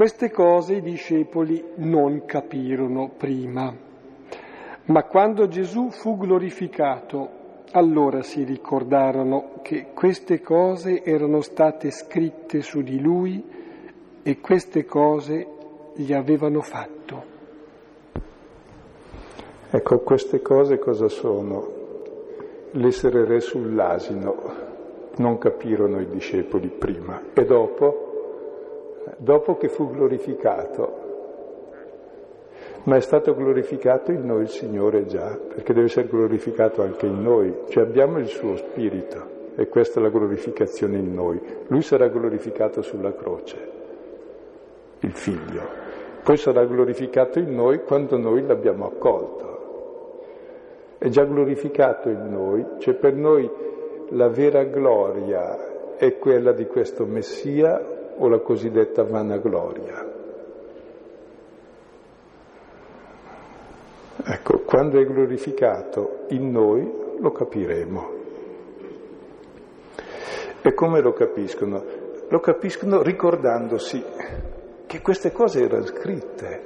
[0.00, 3.70] queste cose i discepoli non capirono prima.
[4.84, 7.28] Ma quando Gesù fu glorificato,
[7.72, 13.44] allora si ricordarono che queste cose erano state scritte su di lui
[14.22, 15.46] e queste cose
[15.96, 17.24] gli avevano fatto.
[19.68, 21.76] Ecco, queste cose cosa sono?
[22.72, 24.36] l'essere re sull'asino
[25.16, 28.09] non capirono i discepoli prima e dopo,
[29.18, 31.08] dopo che fu glorificato.
[32.84, 37.22] Ma è stato glorificato in noi il Signore già, perché deve essere glorificato anche in
[37.22, 41.40] noi, cioè abbiamo il suo spirito e questa è la glorificazione in noi.
[41.66, 43.70] Lui sarà glorificato sulla croce,
[45.00, 45.62] il figlio,
[46.22, 49.50] poi sarà glorificato in noi quando noi l'abbiamo accolto
[51.00, 53.50] è già glorificato in noi, cioè per noi
[54.10, 60.18] la vera gloria è quella di questo Messia o la cosiddetta vanagloria.
[64.22, 68.18] Ecco, quando è glorificato in noi lo capiremo.
[70.62, 71.82] E come lo capiscono?
[72.28, 74.04] Lo capiscono ricordandosi
[74.86, 76.62] che queste cose erano scritte,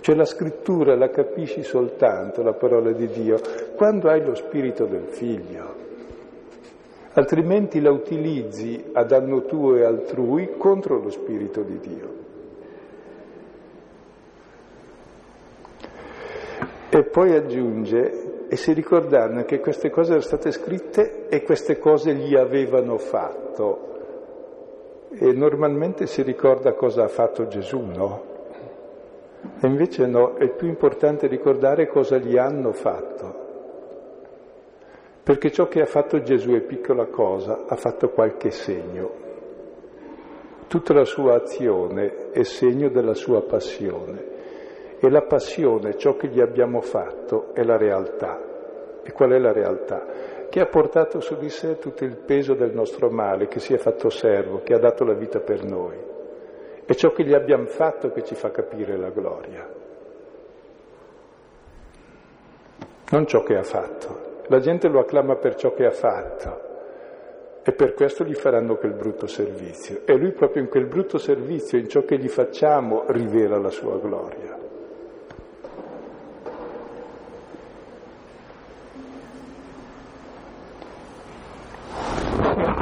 [0.00, 3.40] cioè la scrittura la capisci soltanto, la parola di Dio,
[3.74, 5.81] quando hai lo spirito del figlio.
[7.14, 12.20] Altrimenti la utilizzi a danno tuo e altrui contro lo spirito di Dio.
[16.88, 22.14] E poi aggiunge, e si ricordano che queste cose erano state scritte e queste cose
[22.14, 23.90] gli avevano fatto.
[25.10, 28.30] E normalmente si ricorda cosa ha fatto Gesù, no?
[29.60, 33.41] E invece no, è più importante ricordare cosa gli hanno fatto.
[35.24, 39.20] Perché ciò che ha fatto Gesù è piccola cosa, ha fatto qualche segno.
[40.66, 44.30] Tutta la sua azione è segno della sua passione.
[44.98, 48.40] E la passione, ciò che gli abbiamo fatto, è la realtà.
[49.04, 50.06] E qual è la realtà?
[50.48, 53.78] Che ha portato su di sé tutto il peso del nostro male, che si è
[53.78, 55.96] fatto servo, che ha dato la vita per noi.
[56.84, 59.68] È ciò che gli abbiamo fatto che ci fa capire la gloria,
[63.10, 64.31] non ciò che ha fatto.
[64.52, 66.60] La gente lo acclama per ciò che ha fatto
[67.62, 70.02] e per questo gli faranno quel brutto servizio.
[70.04, 73.98] E lui proprio in quel brutto servizio, in ciò che gli facciamo, rivela la sua
[73.98, 74.58] gloria.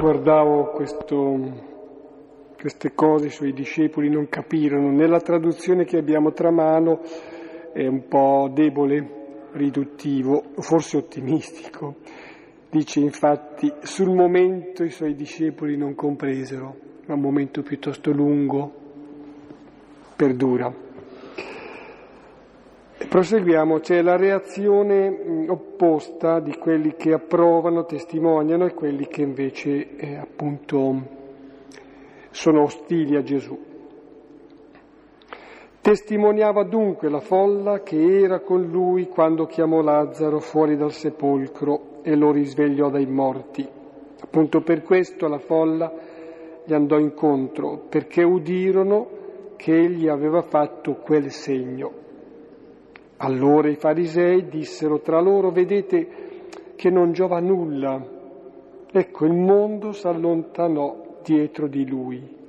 [0.00, 1.68] Guardavo questo
[2.58, 4.90] queste cose i suoi discepoli non capirono.
[4.90, 6.98] Nella traduzione che abbiamo tra mano
[7.72, 9.19] è un po' debole,
[9.52, 11.96] riduttivo, forse ottimistico.
[12.70, 16.76] Dice infatti, sul momento i suoi discepoli non compresero,
[17.06, 18.72] ma un momento piuttosto lungo
[20.14, 20.72] perdura.
[23.08, 30.16] Proseguiamo, c'è la reazione opposta di quelli che approvano, testimoniano e quelli che invece eh,
[30.16, 31.18] appunto
[32.30, 33.69] sono ostili a Gesù.
[35.82, 42.14] Testimoniava dunque la folla che era con lui quando chiamò Lazzaro fuori dal sepolcro e
[42.16, 43.66] lo risvegliò dai morti.
[44.20, 45.90] Appunto per questo la folla
[46.66, 49.08] gli andò incontro, perché udirono
[49.56, 51.90] che egli aveva fatto quel segno.
[53.16, 56.08] Allora i farisei dissero tra loro, vedete
[56.76, 57.98] che non giova nulla.
[58.92, 62.39] Ecco, il mondo s'allontanò dietro di lui.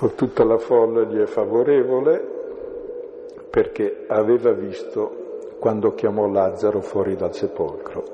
[0.00, 2.26] Con tutta la folla gli è favorevole
[3.50, 8.04] perché aveva visto quando chiamò Lazzaro fuori dal sepolcro.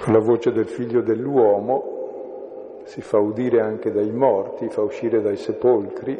[0.00, 5.36] Con la voce del figlio dell'uomo si fa udire anche dai morti, fa uscire dai
[5.36, 6.18] sepolcri,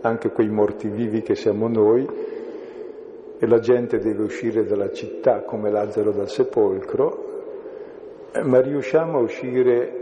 [0.00, 2.04] anche quei morti vivi che siamo noi,
[3.38, 7.28] e la gente deve uscire dalla città come Lazzaro dal sepolcro,
[8.42, 10.00] ma riusciamo a uscire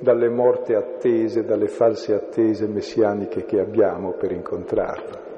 [0.00, 5.30] dalle morte attese, dalle false attese messianiche che abbiamo per incontrarlo.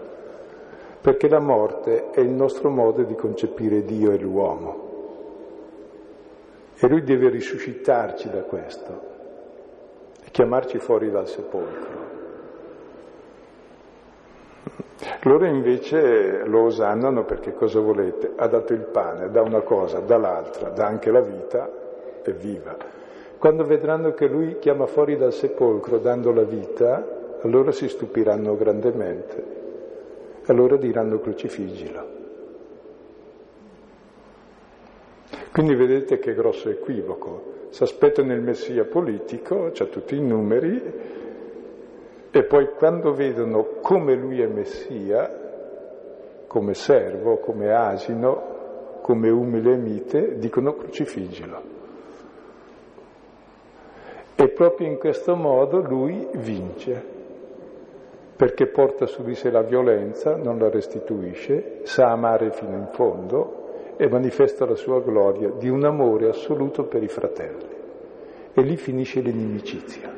[1.01, 4.83] Perché la morte è il nostro modo di concepire Dio e l'uomo.
[6.77, 9.13] E lui deve risuscitarci da questo
[10.25, 12.03] e chiamarci fuori dal sepolcro.
[15.23, 18.33] Loro invece lo osannano perché cosa volete?
[18.35, 21.83] Ha dato il pane, dà una cosa, dà l'altra, dà anche la vita
[22.31, 22.77] e viva.
[23.39, 29.45] Quando vedranno che lui chiama fuori dal sepolcro dando la vita, allora si stupiranno grandemente.
[30.47, 32.23] Allora diranno crucifiggilo.
[35.53, 37.53] Quindi vedete che grosso equivoco.
[37.69, 40.83] Si aspettano il messia politico, c'ha tutti i numeri,
[42.31, 45.43] e poi quando vedono come lui è Messia,
[46.49, 51.74] come servo, come asino, come umile mite, dicono crucifiggilo.
[54.37, 57.03] E proprio in questo modo lui vince,
[58.37, 63.95] perché porta su di sé la violenza, non la restituisce, sa amare fino in fondo
[63.97, 67.73] e manifesta la sua gloria di un amore assoluto per i fratelli.
[68.53, 70.13] E lì finisce l'inimicizia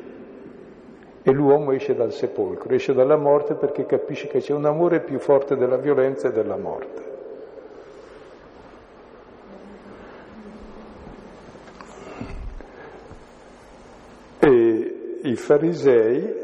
[1.22, 5.18] e l'uomo esce dal sepolcro, esce dalla morte perché capisce che c'è un amore più
[5.18, 7.05] forte della violenza e della morte.
[14.46, 16.34] E i farisei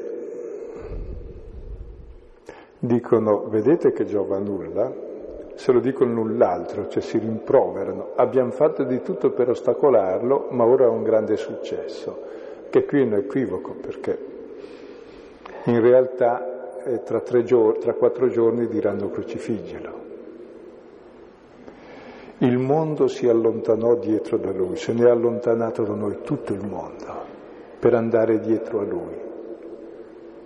[2.81, 4.93] dicono, vedete che Giova nulla?
[5.55, 8.15] Se lo dicono null'altro, cioè si rimproverano.
[8.17, 12.23] Abbiamo fatto di tutto per ostacolarlo, ma ora ha un grande successo.
[12.71, 14.19] Che qui è un equivoco, perché
[15.67, 20.01] in realtà eh, tra, giorni, tra quattro giorni diranno crucifiggelo.
[22.39, 26.67] Il mondo si allontanò dietro da lui, se ne è allontanato da noi tutto il
[26.67, 27.22] mondo
[27.83, 29.21] per andare dietro a lui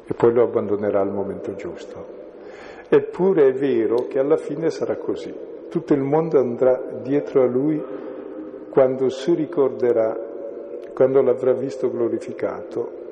[0.07, 2.15] e poi lo abbandonerà al momento giusto.
[2.89, 5.35] Eppure è vero che alla fine sarà così,
[5.69, 7.83] tutto il mondo andrà dietro a lui
[8.71, 10.17] quando si ricorderà,
[10.95, 13.05] quando l'avrà visto glorificato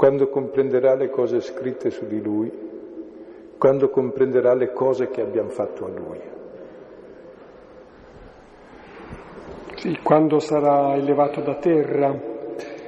[0.00, 2.50] quando comprenderà le cose scritte su di Lui,
[3.58, 6.20] quando comprenderà le cose che abbiamo fatto a Lui.
[9.74, 12.18] Sì, quando sarà elevato da terra,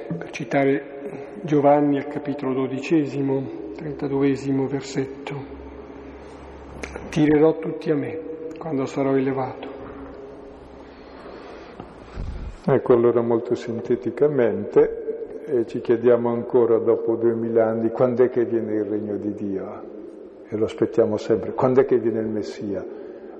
[0.07, 5.35] per citare Giovanni al capitolo dodicesimo, trentaduesimo versetto,
[7.09, 8.19] tirerò tutti a me
[8.57, 9.67] quando sarò elevato.
[12.65, 18.75] Ecco allora molto sinteticamente e ci chiediamo ancora dopo duemila anni quando è che viene
[18.75, 19.83] il regno di Dio
[20.47, 22.85] e lo aspettiamo sempre, quando è che viene il Messia?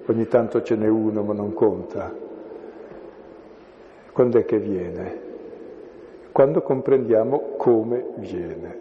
[0.06, 2.14] Ogni tanto ce n'è uno ma non conta.
[4.12, 5.23] Quando è che viene?
[6.34, 8.78] Quando comprendiamo come viene.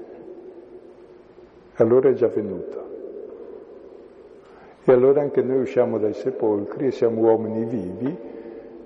[1.74, 2.90] Allora è già venuto.
[4.82, 8.16] E allora anche noi usciamo dai sepolcri e siamo uomini vivi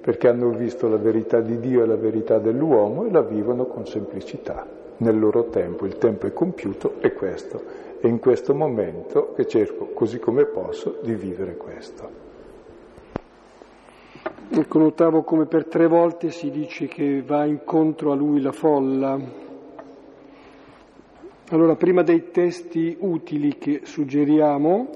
[0.00, 3.86] perché hanno visto la verità di Dio e la verità dell'uomo e la vivono con
[3.86, 5.86] semplicità nel loro tempo.
[5.86, 7.62] Il tempo è compiuto, è questo.
[8.00, 12.25] E in questo momento che cerco, così come posso, di vivere questo.
[14.48, 19.18] Ecco, notavo come per tre volte si dice che va incontro a lui la folla.
[21.50, 24.88] Allora, prima dei testi utili che suggeriamo,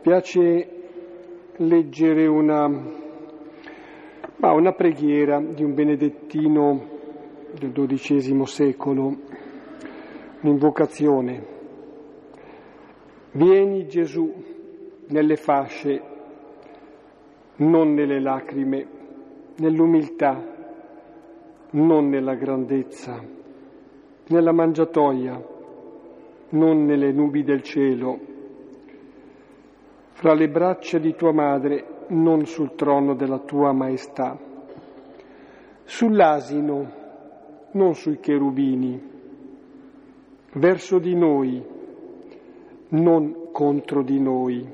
[0.00, 0.68] piace
[1.56, 3.06] leggere una
[4.36, 6.88] ma una preghiera di un benedettino
[7.58, 9.16] del XII secolo,
[10.42, 11.56] un'invocazione.
[13.32, 14.32] Vieni Gesù
[15.08, 16.00] nelle fasce,
[17.58, 18.86] non nelle lacrime,
[19.56, 20.56] nell'umiltà,
[21.70, 23.20] non nella grandezza,
[24.28, 25.42] nella mangiatoia,
[26.50, 28.18] non nelle nubi del cielo,
[30.12, 34.38] fra le braccia di tua madre, non sul trono della tua maestà,
[35.84, 36.92] sull'asino,
[37.72, 39.00] non sui cherubini,
[40.54, 41.62] verso di noi,
[42.90, 44.66] non contro di noi,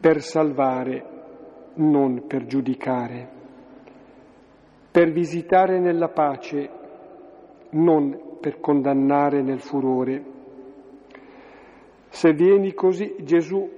[0.00, 1.09] per salvare,
[1.74, 3.28] non per giudicare,
[4.90, 6.68] per visitare nella pace,
[7.70, 10.24] non per condannare nel furore.
[12.08, 13.68] Se vieni così, Gesù,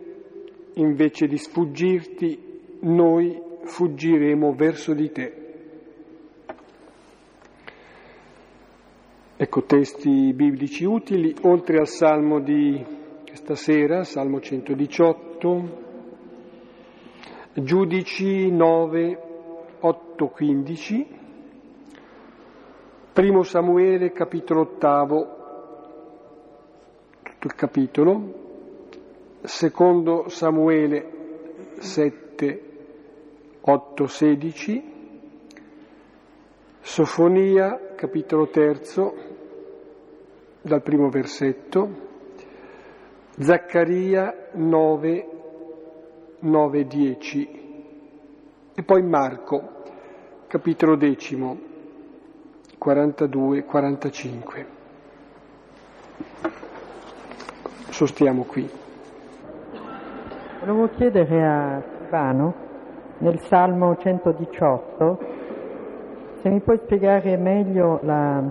[0.75, 5.37] invece di sfuggirti, noi fuggiremo verso di te.
[9.37, 12.81] Ecco testi biblici utili, oltre al salmo di
[13.27, 15.82] questa sera, salmo 118,
[17.55, 19.19] Giudici 9,
[19.81, 21.07] 8, 15,
[23.13, 25.27] Primo Samuele capitolo ottavo,
[27.23, 28.41] tutto il capitolo,
[29.43, 32.63] Secondo Samuele 7,
[33.61, 34.93] 8, 16,
[36.81, 39.15] Sofonia capitolo terzo,
[40.63, 41.91] dal primo versetto,
[43.39, 45.32] Zaccaria 9,
[46.45, 47.61] 9, 10
[48.75, 49.81] e poi Marco
[50.49, 51.57] capitolo decimo,
[52.77, 54.67] 42, 45.
[57.89, 58.69] Sostiamo qui.
[60.59, 62.55] Volevo chiedere a Ivano,
[63.19, 65.19] nel Salmo 118,
[66.41, 68.43] se mi puoi spiegare meglio la,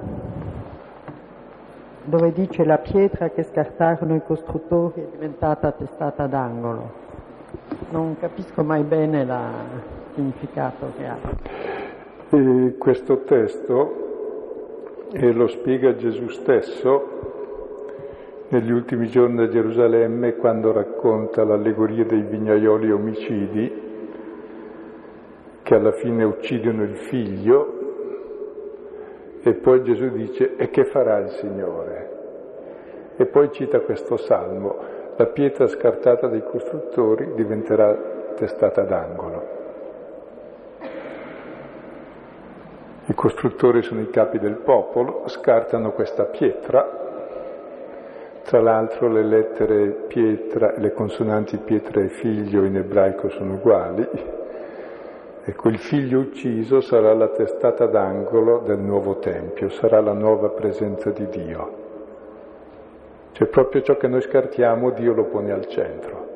[2.06, 7.01] dove dice la pietra che scartarono i costruttori è diventata testata d'angolo.
[7.92, 9.40] Non capisco mai bene il
[10.16, 11.18] significato che ha.
[12.30, 17.20] E questo testo e lo spiega Gesù stesso
[18.48, 23.90] negli ultimi giorni a Gerusalemme quando racconta l'allegoria dei vignaioli omicidi
[25.62, 27.80] che alla fine uccidono il figlio
[29.44, 32.10] e poi Gesù dice e che farà il Signore?
[33.18, 34.78] E poi cita questo salmo,
[35.22, 37.96] la pietra scartata dai costruttori diventerà
[38.36, 39.60] testata d'angolo.
[43.06, 47.00] I costruttori sono i capi del popolo, scartano questa pietra,
[48.44, 54.08] tra l'altro le lettere pietra, le consonanti pietra e figlio in ebraico sono uguali,
[55.44, 61.12] ecco il figlio ucciso sarà la testata d'angolo del nuovo Tempio, sarà la nuova presenza
[61.12, 61.81] di Dio.
[63.34, 66.30] Cioè proprio ciò che noi scartiamo Dio lo pone al centro.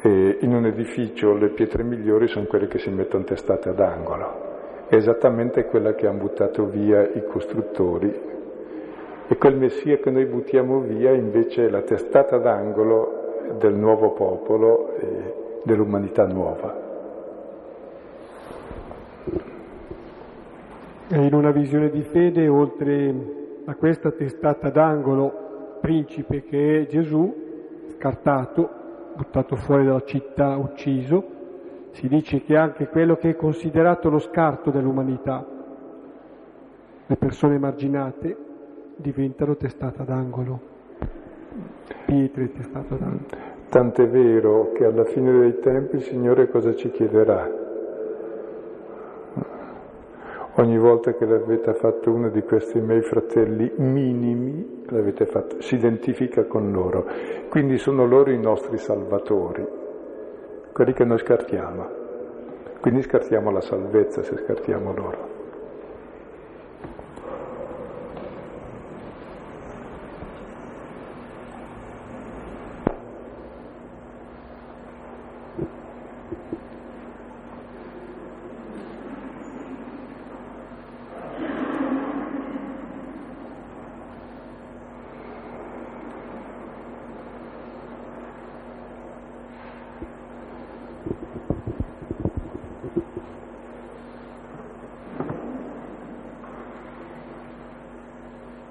[0.00, 4.52] E in un edificio le pietre migliori sono quelle che si mettono testate ad angolo.
[4.88, 8.32] È esattamente quella che hanno buttato via i costruttori.
[9.26, 14.94] E quel Messia che noi buttiamo via invece è la testata d'angolo del nuovo popolo
[14.96, 15.34] e
[15.64, 16.82] dell'umanità nuova.
[21.08, 27.34] E in una visione di fede, oltre a questa testata d'angolo, principe che è Gesù,
[27.88, 28.68] scartato,
[29.14, 31.32] buttato fuori dalla città, ucciso,
[31.92, 35.46] si dice che anche quello che è considerato lo scarto dell'umanità,
[37.06, 38.36] le persone marginate,
[38.96, 40.60] diventano testata d'angolo,
[42.06, 43.52] pietre testata d'angolo.
[43.68, 47.63] Tant'è vero che alla fine dei tempi il Signore cosa ci chiederà?
[50.56, 56.44] Ogni volta che l'avete fatto uno di questi miei fratelli minimi, l'avete fatto, si identifica
[56.44, 57.06] con loro.
[57.48, 59.66] Quindi sono loro i nostri salvatori,
[60.72, 61.88] quelli che noi scartiamo.
[62.80, 65.34] Quindi scartiamo la salvezza se scartiamo loro.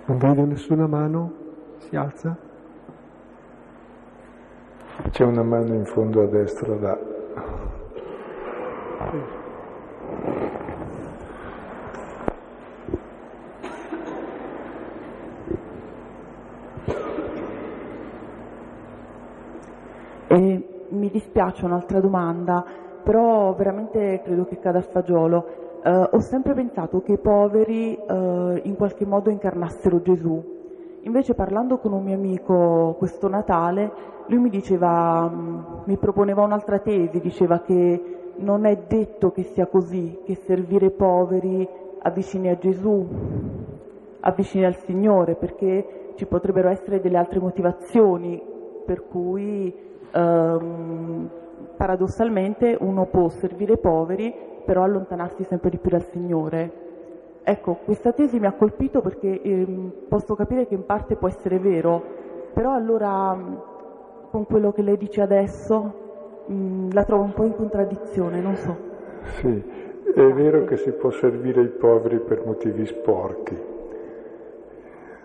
[0.06, 1.32] Non vedo nessuna mano?
[1.78, 2.36] Si alza?
[5.10, 6.98] C'è una mano in fondo a destra là.
[20.28, 22.66] E mi dispiace un'altra domanda,
[23.04, 25.63] però veramente credo che cada a fagiolo.
[25.86, 30.42] Eh, ho sempre pensato che i poveri eh, in qualche modo incarnassero Gesù.
[31.02, 33.92] Invece parlando con un mio amico questo Natale,
[34.28, 38.02] lui mi diceva, mm, mi proponeva un'altra tesi, diceva che
[38.38, 41.68] non è detto che sia così, che servire i poveri
[42.04, 43.06] avvicini a Gesù,
[44.22, 48.42] avvicini al Signore, perché ci potrebbero essere delle altre motivazioni
[48.86, 49.74] per cui
[50.12, 51.30] ehm,
[51.76, 56.72] paradossalmente uno può servire i poveri però allontanarsi sempre di più dal Signore.
[57.44, 61.60] Ecco, questa tesi mi ha colpito perché ehm, posso capire che in parte può essere
[61.60, 62.02] vero,
[62.54, 63.38] però allora
[64.32, 65.94] con quello che lei dice adesso
[66.46, 68.78] mh, la trovo un po' in contraddizione, non so.
[69.40, 69.64] Sì,
[70.16, 73.58] è vero che si può servire i poveri per motivi sporchi,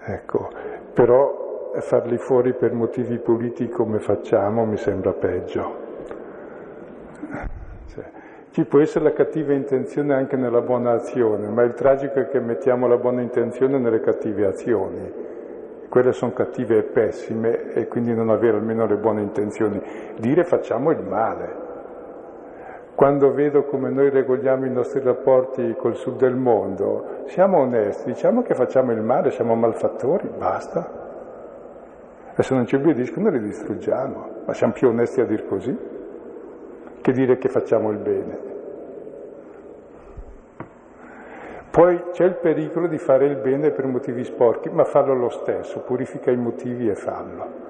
[0.05, 0.49] ecco,
[0.93, 1.47] però
[1.81, 5.87] farli fuori per motivi politici come facciamo mi sembra peggio.
[8.59, 12.41] Ci può essere la cattiva intenzione anche nella buona azione, ma il tragico è che
[12.41, 15.13] mettiamo la buona intenzione nelle cattive azioni.
[15.89, 19.81] Quelle sono cattive e pessime e quindi non avere almeno le buone intenzioni.
[20.19, 21.57] Dire facciamo il male.
[22.97, 28.43] Quando vedo come noi regoliamo i nostri rapporti col sud del mondo, siamo onesti, diciamo
[28.43, 30.85] che facciamo il male, siamo malfattori, basta.
[32.35, 35.97] E se non ci obbediscono li distruggiamo, ma siamo più onesti a dir così
[37.01, 38.48] che dire che facciamo il bene.
[41.71, 45.81] Poi c'è il pericolo di fare il bene per motivi sporchi, ma farlo lo stesso,
[45.81, 47.67] purifica i motivi e fallo.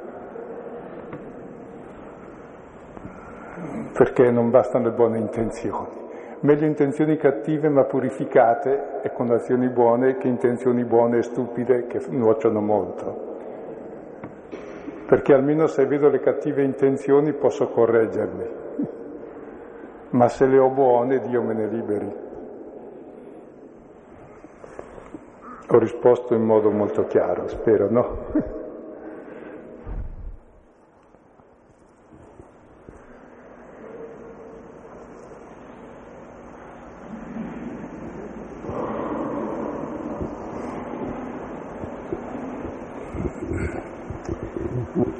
[3.92, 6.06] Perché non bastano le buone intenzioni.
[6.40, 12.00] Meglio intenzioni cattive ma purificate e con azioni buone che intenzioni buone e stupide che
[12.10, 13.26] nuociono molto.
[15.06, 18.50] Perché almeno se vedo le cattive intenzioni posso correggerle
[20.10, 22.26] ma se le ho buone Dio me ne liberi.
[25.70, 28.16] Ho risposto in modo molto chiaro, spero, no?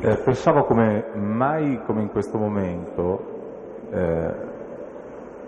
[0.01, 4.35] Eh, pensavo come mai come in questo momento eh,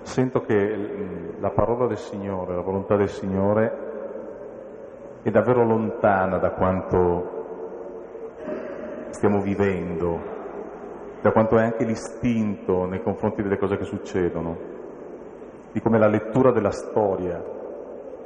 [0.02, 3.89] sento che la parola del Signore, la volontà del Signore
[5.22, 7.38] è davvero lontana da quanto
[9.10, 10.18] stiamo vivendo,
[11.20, 14.56] da quanto è anche l'istinto nei confronti delle cose che succedono,
[15.72, 17.58] di come la lettura della storia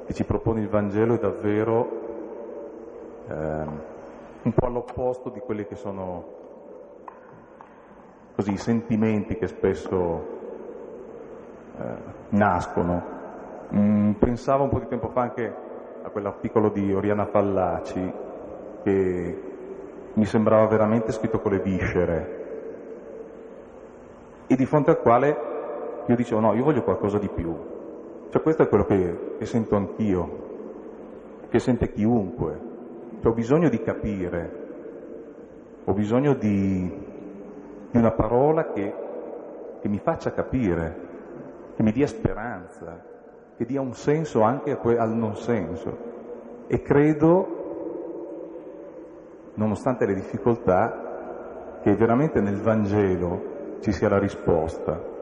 [0.06, 1.88] che ci propone il Vangelo è davvero
[3.28, 3.64] eh,
[4.42, 6.42] un po' all'opposto di quelli che sono
[8.36, 10.26] così i sentimenti che spesso
[11.78, 11.96] eh,
[12.30, 13.12] nascono.
[13.74, 15.54] Mm, pensavo un po' di tempo fa anche
[16.04, 18.12] a quell'articolo di Oriana Fallaci
[18.82, 19.42] che
[20.12, 22.42] mi sembrava veramente scritto con le viscere
[24.46, 25.36] e di fronte al quale
[26.06, 27.56] io dicevo no, io voglio qualcosa di più.
[28.28, 32.60] Cioè questo è quello che, che sento anch'io, che sente chiunque.
[33.22, 34.52] Cioè, ho bisogno di capire,
[35.84, 36.92] ho bisogno di,
[37.90, 38.94] di una parola che,
[39.80, 41.12] che mi faccia capire
[41.74, 43.02] che mi dia speranza,
[43.56, 46.12] che dia un senso anche al non senso.
[46.66, 47.46] E credo,
[49.54, 55.12] nonostante le difficoltà, che veramente nel Vangelo ci sia la risposta.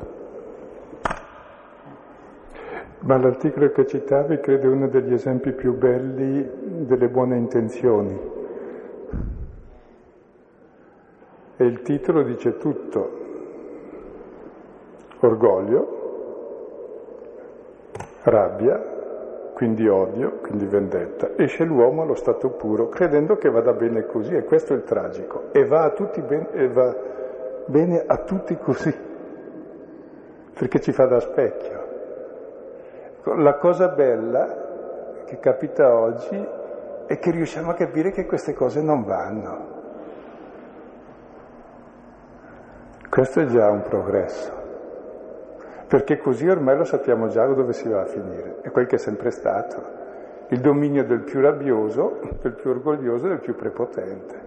[3.00, 8.30] Ma l'articolo che citavi credo è uno degli esempi più belli delle buone intenzioni.
[11.56, 13.18] E il titolo dice tutto.
[15.18, 16.01] Orgoglio,
[18.24, 18.80] rabbia,
[19.54, 21.30] quindi odio, quindi vendetta.
[21.36, 25.52] Esce l'uomo allo stato puro, credendo che vada bene così, e questo è il tragico.
[25.52, 26.94] E va, a ben, e va
[27.66, 28.94] bene a tutti così,
[30.54, 31.80] perché ci fa da specchio.
[33.36, 36.60] La cosa bella che capita oggi
[37.06, 39.80] è che riusciamo a capire che queste cose non vanno.
[43.08, 44.61] Questo è già un progresso
[45.92, 48.98] perché così ormai lo sappiamo già dove si va a finire, è quel che è
[48.98, 49.82] sempre stato,
[50.48, 54.40] il dominio del più rabbioso, del più orgoglioso e del più prepotente,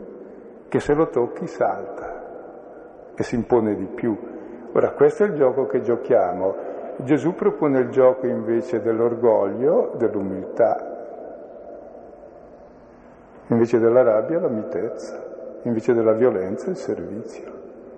[0.68, 3.14] che se lo tocchi salta.
[3.14, 4.18] E si impone di più.
[4.72, 6.56] Ora, questo è il gioco che giochiamo.
[7.04, 10.94] Gesù propone il gioco invece dell'orgoglio, dell'umiltà,
[13.50, 15.24] invece della rabbia la mitezza,
[15.62, 17.52] invece della violenza il servizio,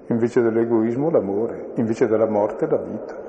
[0.07, 3.27] invece dell'egoismo l'amore, invece della morte la vita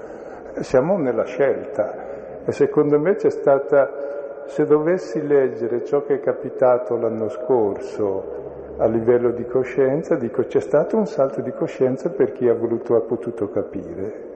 [0.63, 6.97] siamo nella scelta e secondo me c'è stata, se dovessi leggere ciò che è capitato
[6.97, 12.49] l'anno scorso a livello di coscienza, dico c'è stato un salto di coscienza per chi
[12.49, 14.27] ha voluto, ha potuto capire.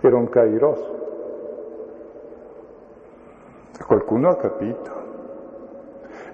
[0.00, 0.90] Era un kairos.
[3.84, 5.00] Qualcuno ha capito.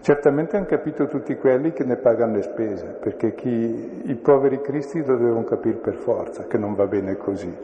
[0.01, 5.05] Certamente hanno capito tutti quelli che ne pagano le spese, perché chi, i poveri cristi
[5.05, 7.55] lo devono capire per forza, che non va bene così.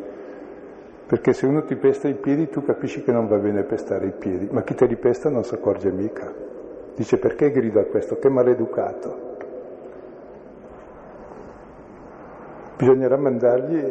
[1.07, 4.13] Perché se uno ti pesta i piedi tu capisci che non va bene pestare i
[4.13, 6.33] piedi, ma chi te li pesta non si accorge mica.
[6.95, 8.19] Dice perché grido a questo?
[8.19, 9.33] Che maleducato.
[12.79, 13.83] Bisognerà mandargli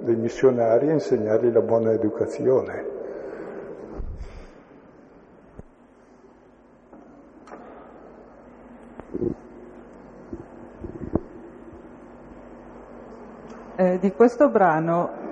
[0.00, 2.94] dei missionari e insegnargli la buona educazione.
[13.76, 15.25] Eh, di questo brano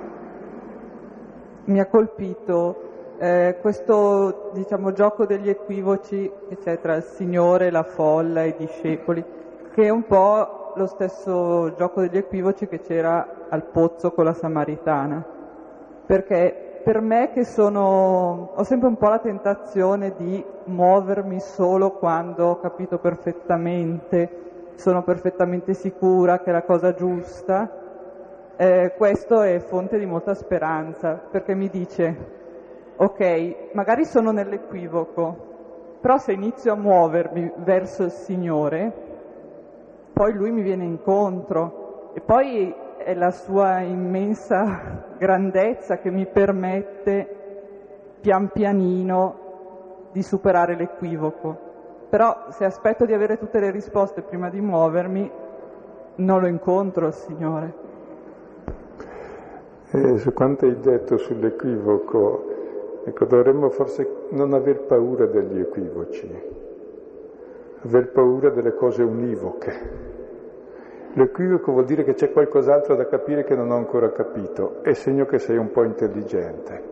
[1.67, 6.31] mi ha colpito eh, questo diciamo, gioco degli equivoci
[6.63, 9.25] c'è tra il Signore, la folla e i discepoli,
[9.73, 14.33] che è un po' lo stesso gioco degli equivoci che c'era al pozzo con la
[14.33, 15.25] Samaritana.
[16.07, 22.47] Perché per me che sono, ho sempre un po' la tentazione di muovermi solo quando
[22.47, 27.84] ho capito perfettamente, sono perfettamente sicura che è la cosa giusta,
[28.57, 32.17] eh, questo è fonte di molta speranza, perché mi dice,
[32.97, 35.53] ok, magari sono nell'equivoco,
[36.01, 38.93] però se inizio a muovermi verso il Signore,
[40.13, 47.43] poi Lui mi viene incontro e poi è la sua immensa grandezza che mi permette
[48.21, 51.73] pian pianino di superare l'equivoco.
[52.09, 55.31] Però se aspetto di avere tutte le risposte prima di muovermi,
[56.17, 57.84] non lo incontro il Signore.
[59.95, 66.29] Eh, su quanto hai detto sull'equivoco, ecco, dovremmo forse non aver paura degli equivoci,
[67.81, 69.73] aver paura delle cose univoche.
[71.13, 75.27] L'equivoco vuol dire che c'è qualcos'altro da capire che non ho ancora capito, è segno
[75.27, 76.83] che sei un po' intelligente.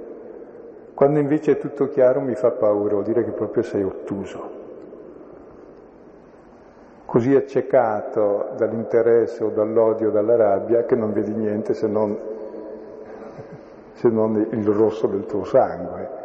[0.94, 4.61] Quando invece è tutto chiaro mi fa paura, vuol dire che proprio sei ottuso.
[7.05, 12.30] Così accecato dall'interesse o dall'odio o dalla rabbia che non vedi niente se non
[13.93, 16.20] se non il rosso del tuo sangue.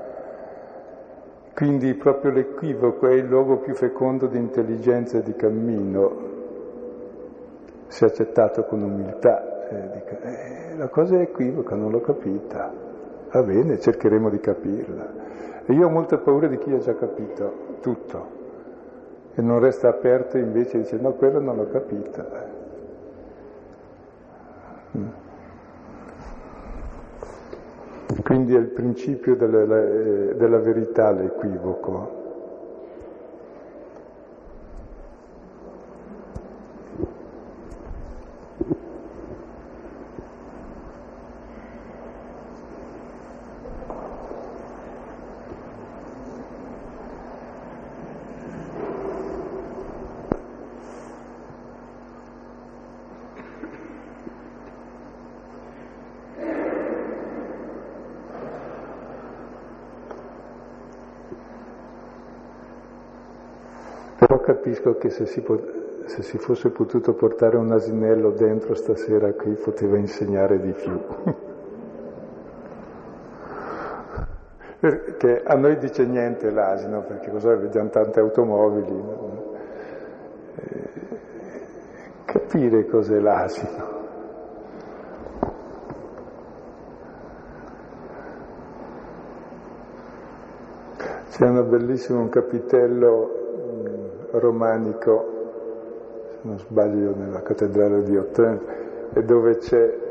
[1.54, 6.12] Quindi proprio l'equivoco è il luogo più fecondo di intelligenza e di cammino,
[7.88, 9.68] se accettato con umiltà.
[9.70, 12.72] Eh, eh, la cosa è equivoca, non l'ho capita.
[13.32, 15.26] Va bene, cercheremo di capirla.
[15.66, 18.38] E io ho molta paura di chi ha già capito tutto
[19.38, 22.26] e non resta aperto invece dice no, quello non l'ho capita.
[24.98, 25.08] Mm.
[28.24, 32.17] Quindi è il principio della, della verità l'equivoco.
[64.88, 69.52] Capisco che se si, pot- se si, fosse potuto portare un asinello dentro stasera qui
[69.54, 71.02] poteva insegnare di più.
[74.80, 78.92] perché a noi dice niente l'asino, perché cosa vediamo tante automobili.
[78.92, 79.56] No?
[80.56, 80.90] Eh,
[82.26, 83.96] capire cos'è l'asino.
[91.30, 93.47] C'è una bellissimo un capitello
[94.32, 95.36] romanico,
[96.30, 98.62] se non sbaglio nella cattedrale di Autun,
[99.24, 100.06] dove c'è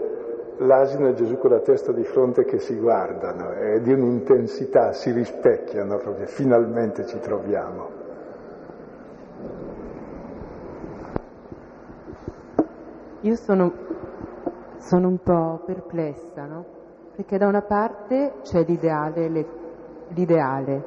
[0.59, 5.11] l'asino e Gesù con la testa di fronte che si guardano, è di un'intensità, si
[5.11, 8.05] rispecchiano proprio, finalmente ci troviamo.
[13.21, 13.73] Io sono,
[14.79, 16.65] sono un po' perplessa, no?
[17.17, 19.47] Perché da una parte c'è l'ideale,
[20.09, 20.85] l'ideale,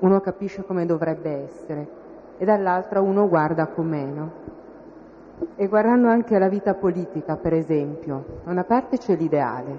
[0.00, 1.88] uno capisce come dovrebbe essere,
[2.40, 4.30] e dall'altra uno guarda com'è, no?
[5.56, 9.78] E guardando anche la vita politica, per esempio, da una parte c'è l'ideale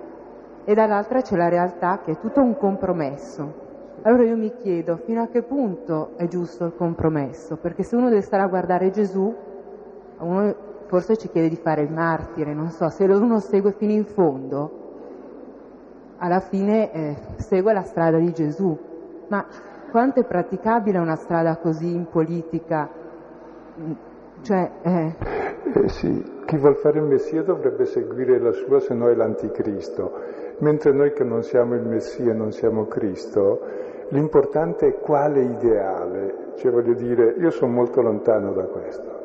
[0.64, 3.70] e dall'altra c'è la realtà che è tutto un compromesso.
[4.03, 8.09] Allora io mi chiedo fino a che punto è giusto il compromesso, perché se uno
[8.09, 9.34] deve stare a guardare Gesù,
[10.20, 10.55] uno
[10.86, 14.80] forse ci chiede di fare il martire, non so, se uno segue fino in fondo,
[16.18, 18.78] alla fine eh, segue la strada di Gesù,
[19.30, 19.43] ma
[19.92, 22.89] quanto è praticabile una strada così in politica?
[24.42, 25.16] Cioè, eh...
[25.74, 30.12] Eh sì, chi vuol fare il Messia dovrebbe seguire la sua, se no è l'anticristo.
[30.60, 33.60] Mentre noi che non siamo il Messia, non siamo Cristo,
[34.10, 36.54] l'importante è quale ideale.
[36.56, 39.20] Cioè voglio dire, io sono molto lontano da questo.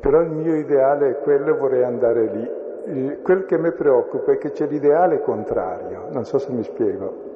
[0.00, 3.16] Però il mio ideale è quello e vorrei andare lì.
[3.22, 7.27] Quel che mi preoccupa è che c'è l'ideale contrario, non so se mi spiego.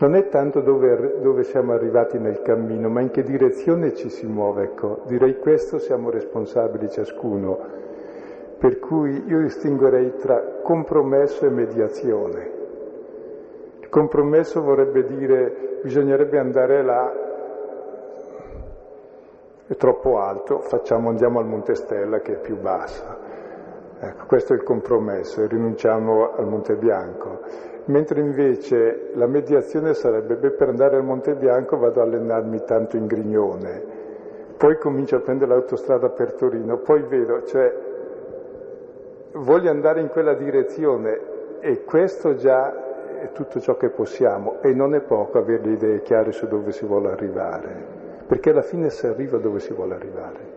[0.00, 4.26] Non è tanto dove, dove, siamo arrivati nel cammino, ma in che direzione ci si
[4.26, 4.62] muove.
[4.64, 7.58] Ecco, direi questo siamo responsabili ciascuno.
[8.58, 12.50] Per cui io distinguerei tra compromesso e mediazione.
[13.80, 17.12] Il compromesso vorrebbe dire bisognerebbe andare là,
[19.66, 23.18] è troppo alto, facciamo, andiamo al Monte Stella che è più bassa.
[24.00, 27.40] Ecco, questo è il compromesso, rinunciamo al Monte Bianco.
[27.88, 32.98] Mentre invece la mediazione sarebbe, beh, per andare al Monte Bianco vado a allenarmi tanto
[32.98, 33.82] in Grignone,
[34.58, 37.74] poi comincio a prendere l'autostrada per Torino, poi vedo, cioè,
[39.32, 41.18] voglio andare in quella direzione
[41.60, 44.60] e questo già è tutto ciò che possiamo.
[44.60, 47.74] E non è poco avere le idee chiare su dove si vuole arrivare,
[48.26, 50.56] perché alla fine si arriva dove si vuole arrivare.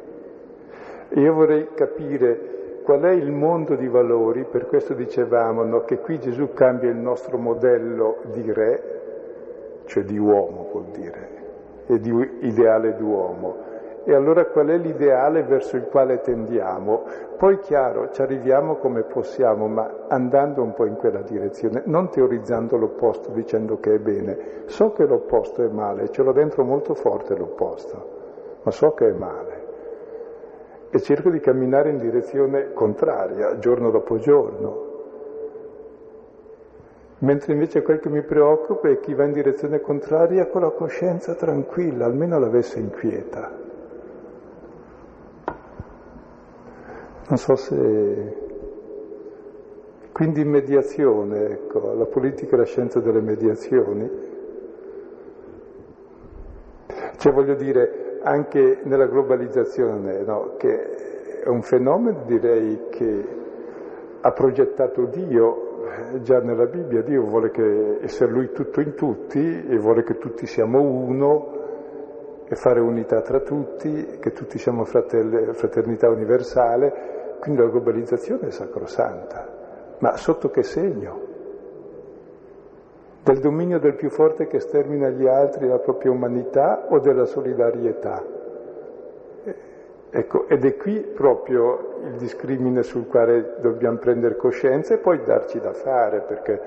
[1.14, 6.20] Io vorrei capire qual è il mondo di valori, per questo dicevamo no, che qui
[6.20, 11.30] Gesù cambia il nostro modello di re, cioè di uomo vuol dire,
[11.88, 12.12] e di
[12.42, 13.70] ideale d'uomo.
[14.04, 17.04] E allora qual è l'ideale verso il quale tendiamo?
[17.38, 22.78] Poi chiaro, ci arriviamo come possiamo, ma andando un po' in quella direzione, non teorizzando
[22.78, 24.64] l'opposto dicendo che è bene.
[24.66, 29.14] So che l'opposto è male, ce l'ho dentro molto forte l'opposto, ma so che è
[29.14, 29.51] male
[30.94, 34.90] e cerco di camminare in direzione contraria, giorno dopo giorno.
[37.20, 41.34] Mentre invece quel che mi preoccupa è chi va in direzione contraria con la coscienza
[41.36, 43.52] tranquilla, almeno l'avesse inquieta.
[47.28, 48.50] Non so se...
[50.12, 54.10] Quindi mediazione, ecco, la politica è la scienza delle mediazioni.
[57.16, 60.56] Cioè voglio dire, anche nella globalizzazione, no?
[60.58, 63.40] che è un fenomeno direi che
[64.22, 69.66] ha progettato Dio eh, già nella Bibbia, Dio vuole che, essere Lui tutto in tutti
[69.68, 71.60] e vuole che tutti siamo uno
[72.48, 78.52] e fare unità tra tutti, che tutti siamo fratelli, fraternità universale, quindi la globalizzazione è
[78.52, 81.31] sacrosanta, ma sotto che segno?
[83.24, 88.40] Del dominio del più forte che stermina gli altri, la propria umanità o della solidarietà.
[90.14, 95.60] Ecco, ed è qui proprio il discrimine sul quale dobbiamo prendere coscienza e poi darci
[95.60, 96.60] da fare, perché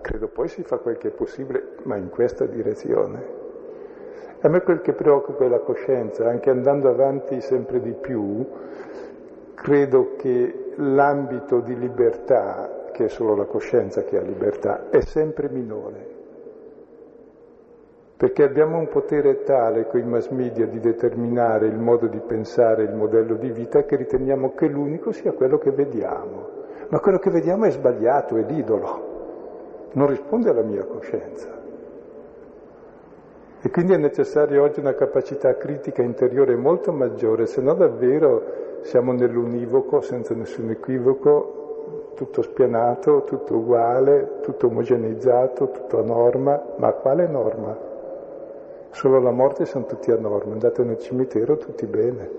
[0.00, 3.40] credo poi si fa quel che è possibile, ma in questa direzione.
[4.40, 8.46] A me quel che preoccupa è la coscienza, anche andando avanti sempre di più,
[9.54, 15.48] credo che l'ambito di libertà che è solo la coscienza che ha libertà, è sempre
[15.48, 16.20] minore.
[18.16, 22.84] Perché abbiamo un potere tale con i mass media di determinare il modo di pensare,
[22.84, 26.60] il modello di vita, che riteniamo che l'unico sia quello che vediamo.
[26.88, 31.48] Ma quello che vediamo è sbagliato, è l'idolo, non risponde alla mia coscienza.
[33.60, 39.12] E quindi è necessaria oggi una capacità critica interiore molto maggiore, se no davvero siamo
[39.12, 41.61] nell'univoco, senza nessun equivoco,
[42.14, 47.76] tutto spianato, tutto uguale, tutto omogeneizzato, tutto a norma, ma quale norma?
[48.90, 52.30] Solo la morte sono tutti a norma, andate nel cimitero tutti bene.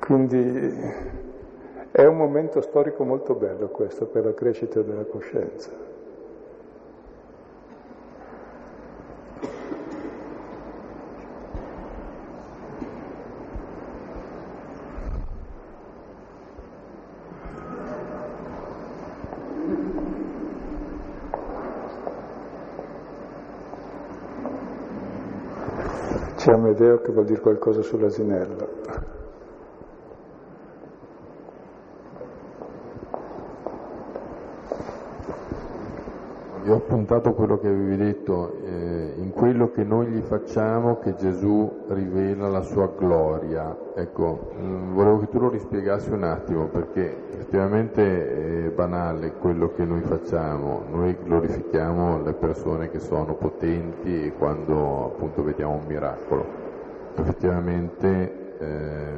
[0.00, 0.74] Quindi
[1.90, 5.87] è un momento storico molto bello questo per la crescita della coscienza.
[26.52, 28.68] Amedeo che vuol dire qualcosa sull'asinello.
[37.10, 42.48] Appuntato quello che avevi detto, eh, in quello che noi gli facciamo che Gesù rivela
[42.48, 43.74] la sua gloria.
[43.94, 49.72] Ecco, mh, mm, volevo che tu lo rispiegassi un attimo perché effettivamente è banale quello
[49.72, 56.44] che noi facciamo, noi glorifichiamo le persone che sono potenti quando appunto vediamo un miracolo,
[57.16, 59.16] effettivamente eh,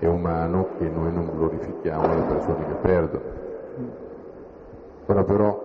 [0.00, 3.36] è umano che noi non glorifichiamo le persone che perdono.
[5.06, 5.57] Ora però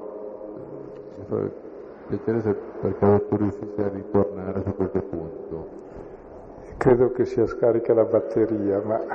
[2.07, 5.67] piacere se per caso tu riuscissi a ritornare su questo punto.
[6.77, 8.99] Credo che sia scarica la batteria, ma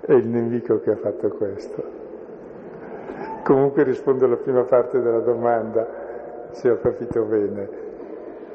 [0.00, 1.82] è il nemico che ha fatto questo.
[3.42, 5.86] Comunque rispondo alla prima parte della domanda,
[6.50, 7.68] se ho capito bene.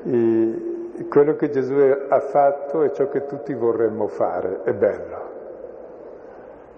[0.04, 0.76] E
[1.10, 1.74] quello che Gesù
[2.08, 5.24] ha fatto è ciò che tutti vorremmo fare, è bello.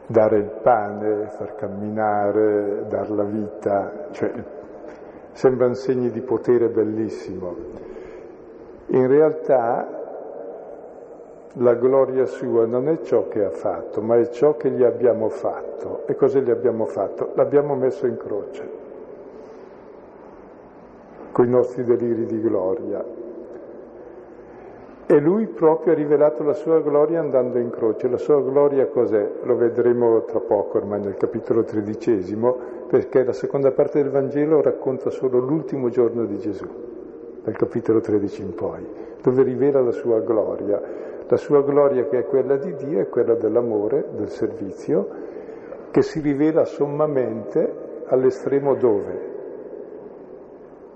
[0.07, 4.31] Dare il pane, far camminare, dar la vita, cioè
[5.37, 7.55] sembrano segni di potere bellissimo.
[8.87, 9.87] In realtà
[11.53, 15.29] la gloria sua non è ciò che ha fatto, ma è ciò che gli abbiamo
[15.29, 16.07] fatto.
[16.07, 17.33] E cosa gli abbiamo fatto?
[17.35, 18.69] L'abbiamo messo in croce,
[21.31, 23.05] con i nostri deliri di gloria.
[25.05, 28.09] E lui proprio ha rivelato la sua gloria andando in croce.
[28.09, 29.33] La sua gloria cos'è?
[29.43, 35.09] Lo vedremo tra poco, ormai nel capitolo tredicesimo, perché la seconda parte del Vangelo racconta
[35.09, 36.67] solo l'ultimo giorno di Gesù,
[37.43, 38.87] dal capitolo 13 in poi,
[39.21, 40.81] dove rivela la sua gloria.
[41.29, 45.09] La sua gloria che è quella di Dio è quella dell'amore, del servizio,
[45.91, 49.35] che si rivela sommamente all'estremo dove?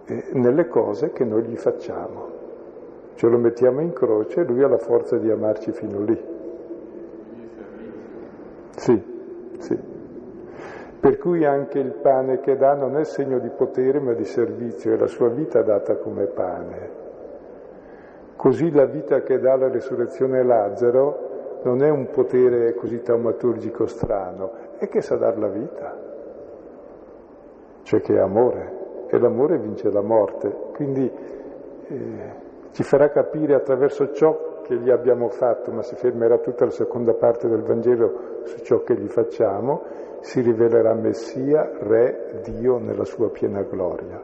[0.05, 2.39] Eh, nelle cose che noi gli facciamo
[3.21, 6.19] ce lo mettiamo in croce e lui ha la forza di amarci fino lì.
[8.77, 8.99] Sì,
[9.59, 9.90] sì.
[11.01, 14.93] Per cui anche il pane che dà non è segno di potere ma di servizio,
[14.93, 16.89] è la sua vita data come pane.
[18.35, 24.51] Così la vita che dà la resurrezione Lazzaro non è un potere così taumaturgico strano,
[24.77, 25.97] è che sa dar la vita,
[27.81, 30.55] cioè che è amore, e l'amore vince la morte.
[30.75, 31.11] Quindi
[31.87, 32.33] eh,
[32.73, 37.15] ci farà capire attraverso ciò che gli abbiamo fatto, ma si fermerà tutta la seconda
[37.15, 43.30] parte del Vangelo su ciò che gli facciamo, si rivelerà Messia, Re, Dio nella sua
[43.30, 44.22] piena gloria.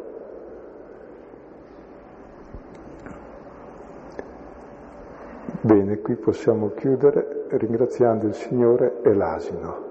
[5.62, 9.87] Bene, qui possiamo chiudere ringraziando il Signore e l'asino.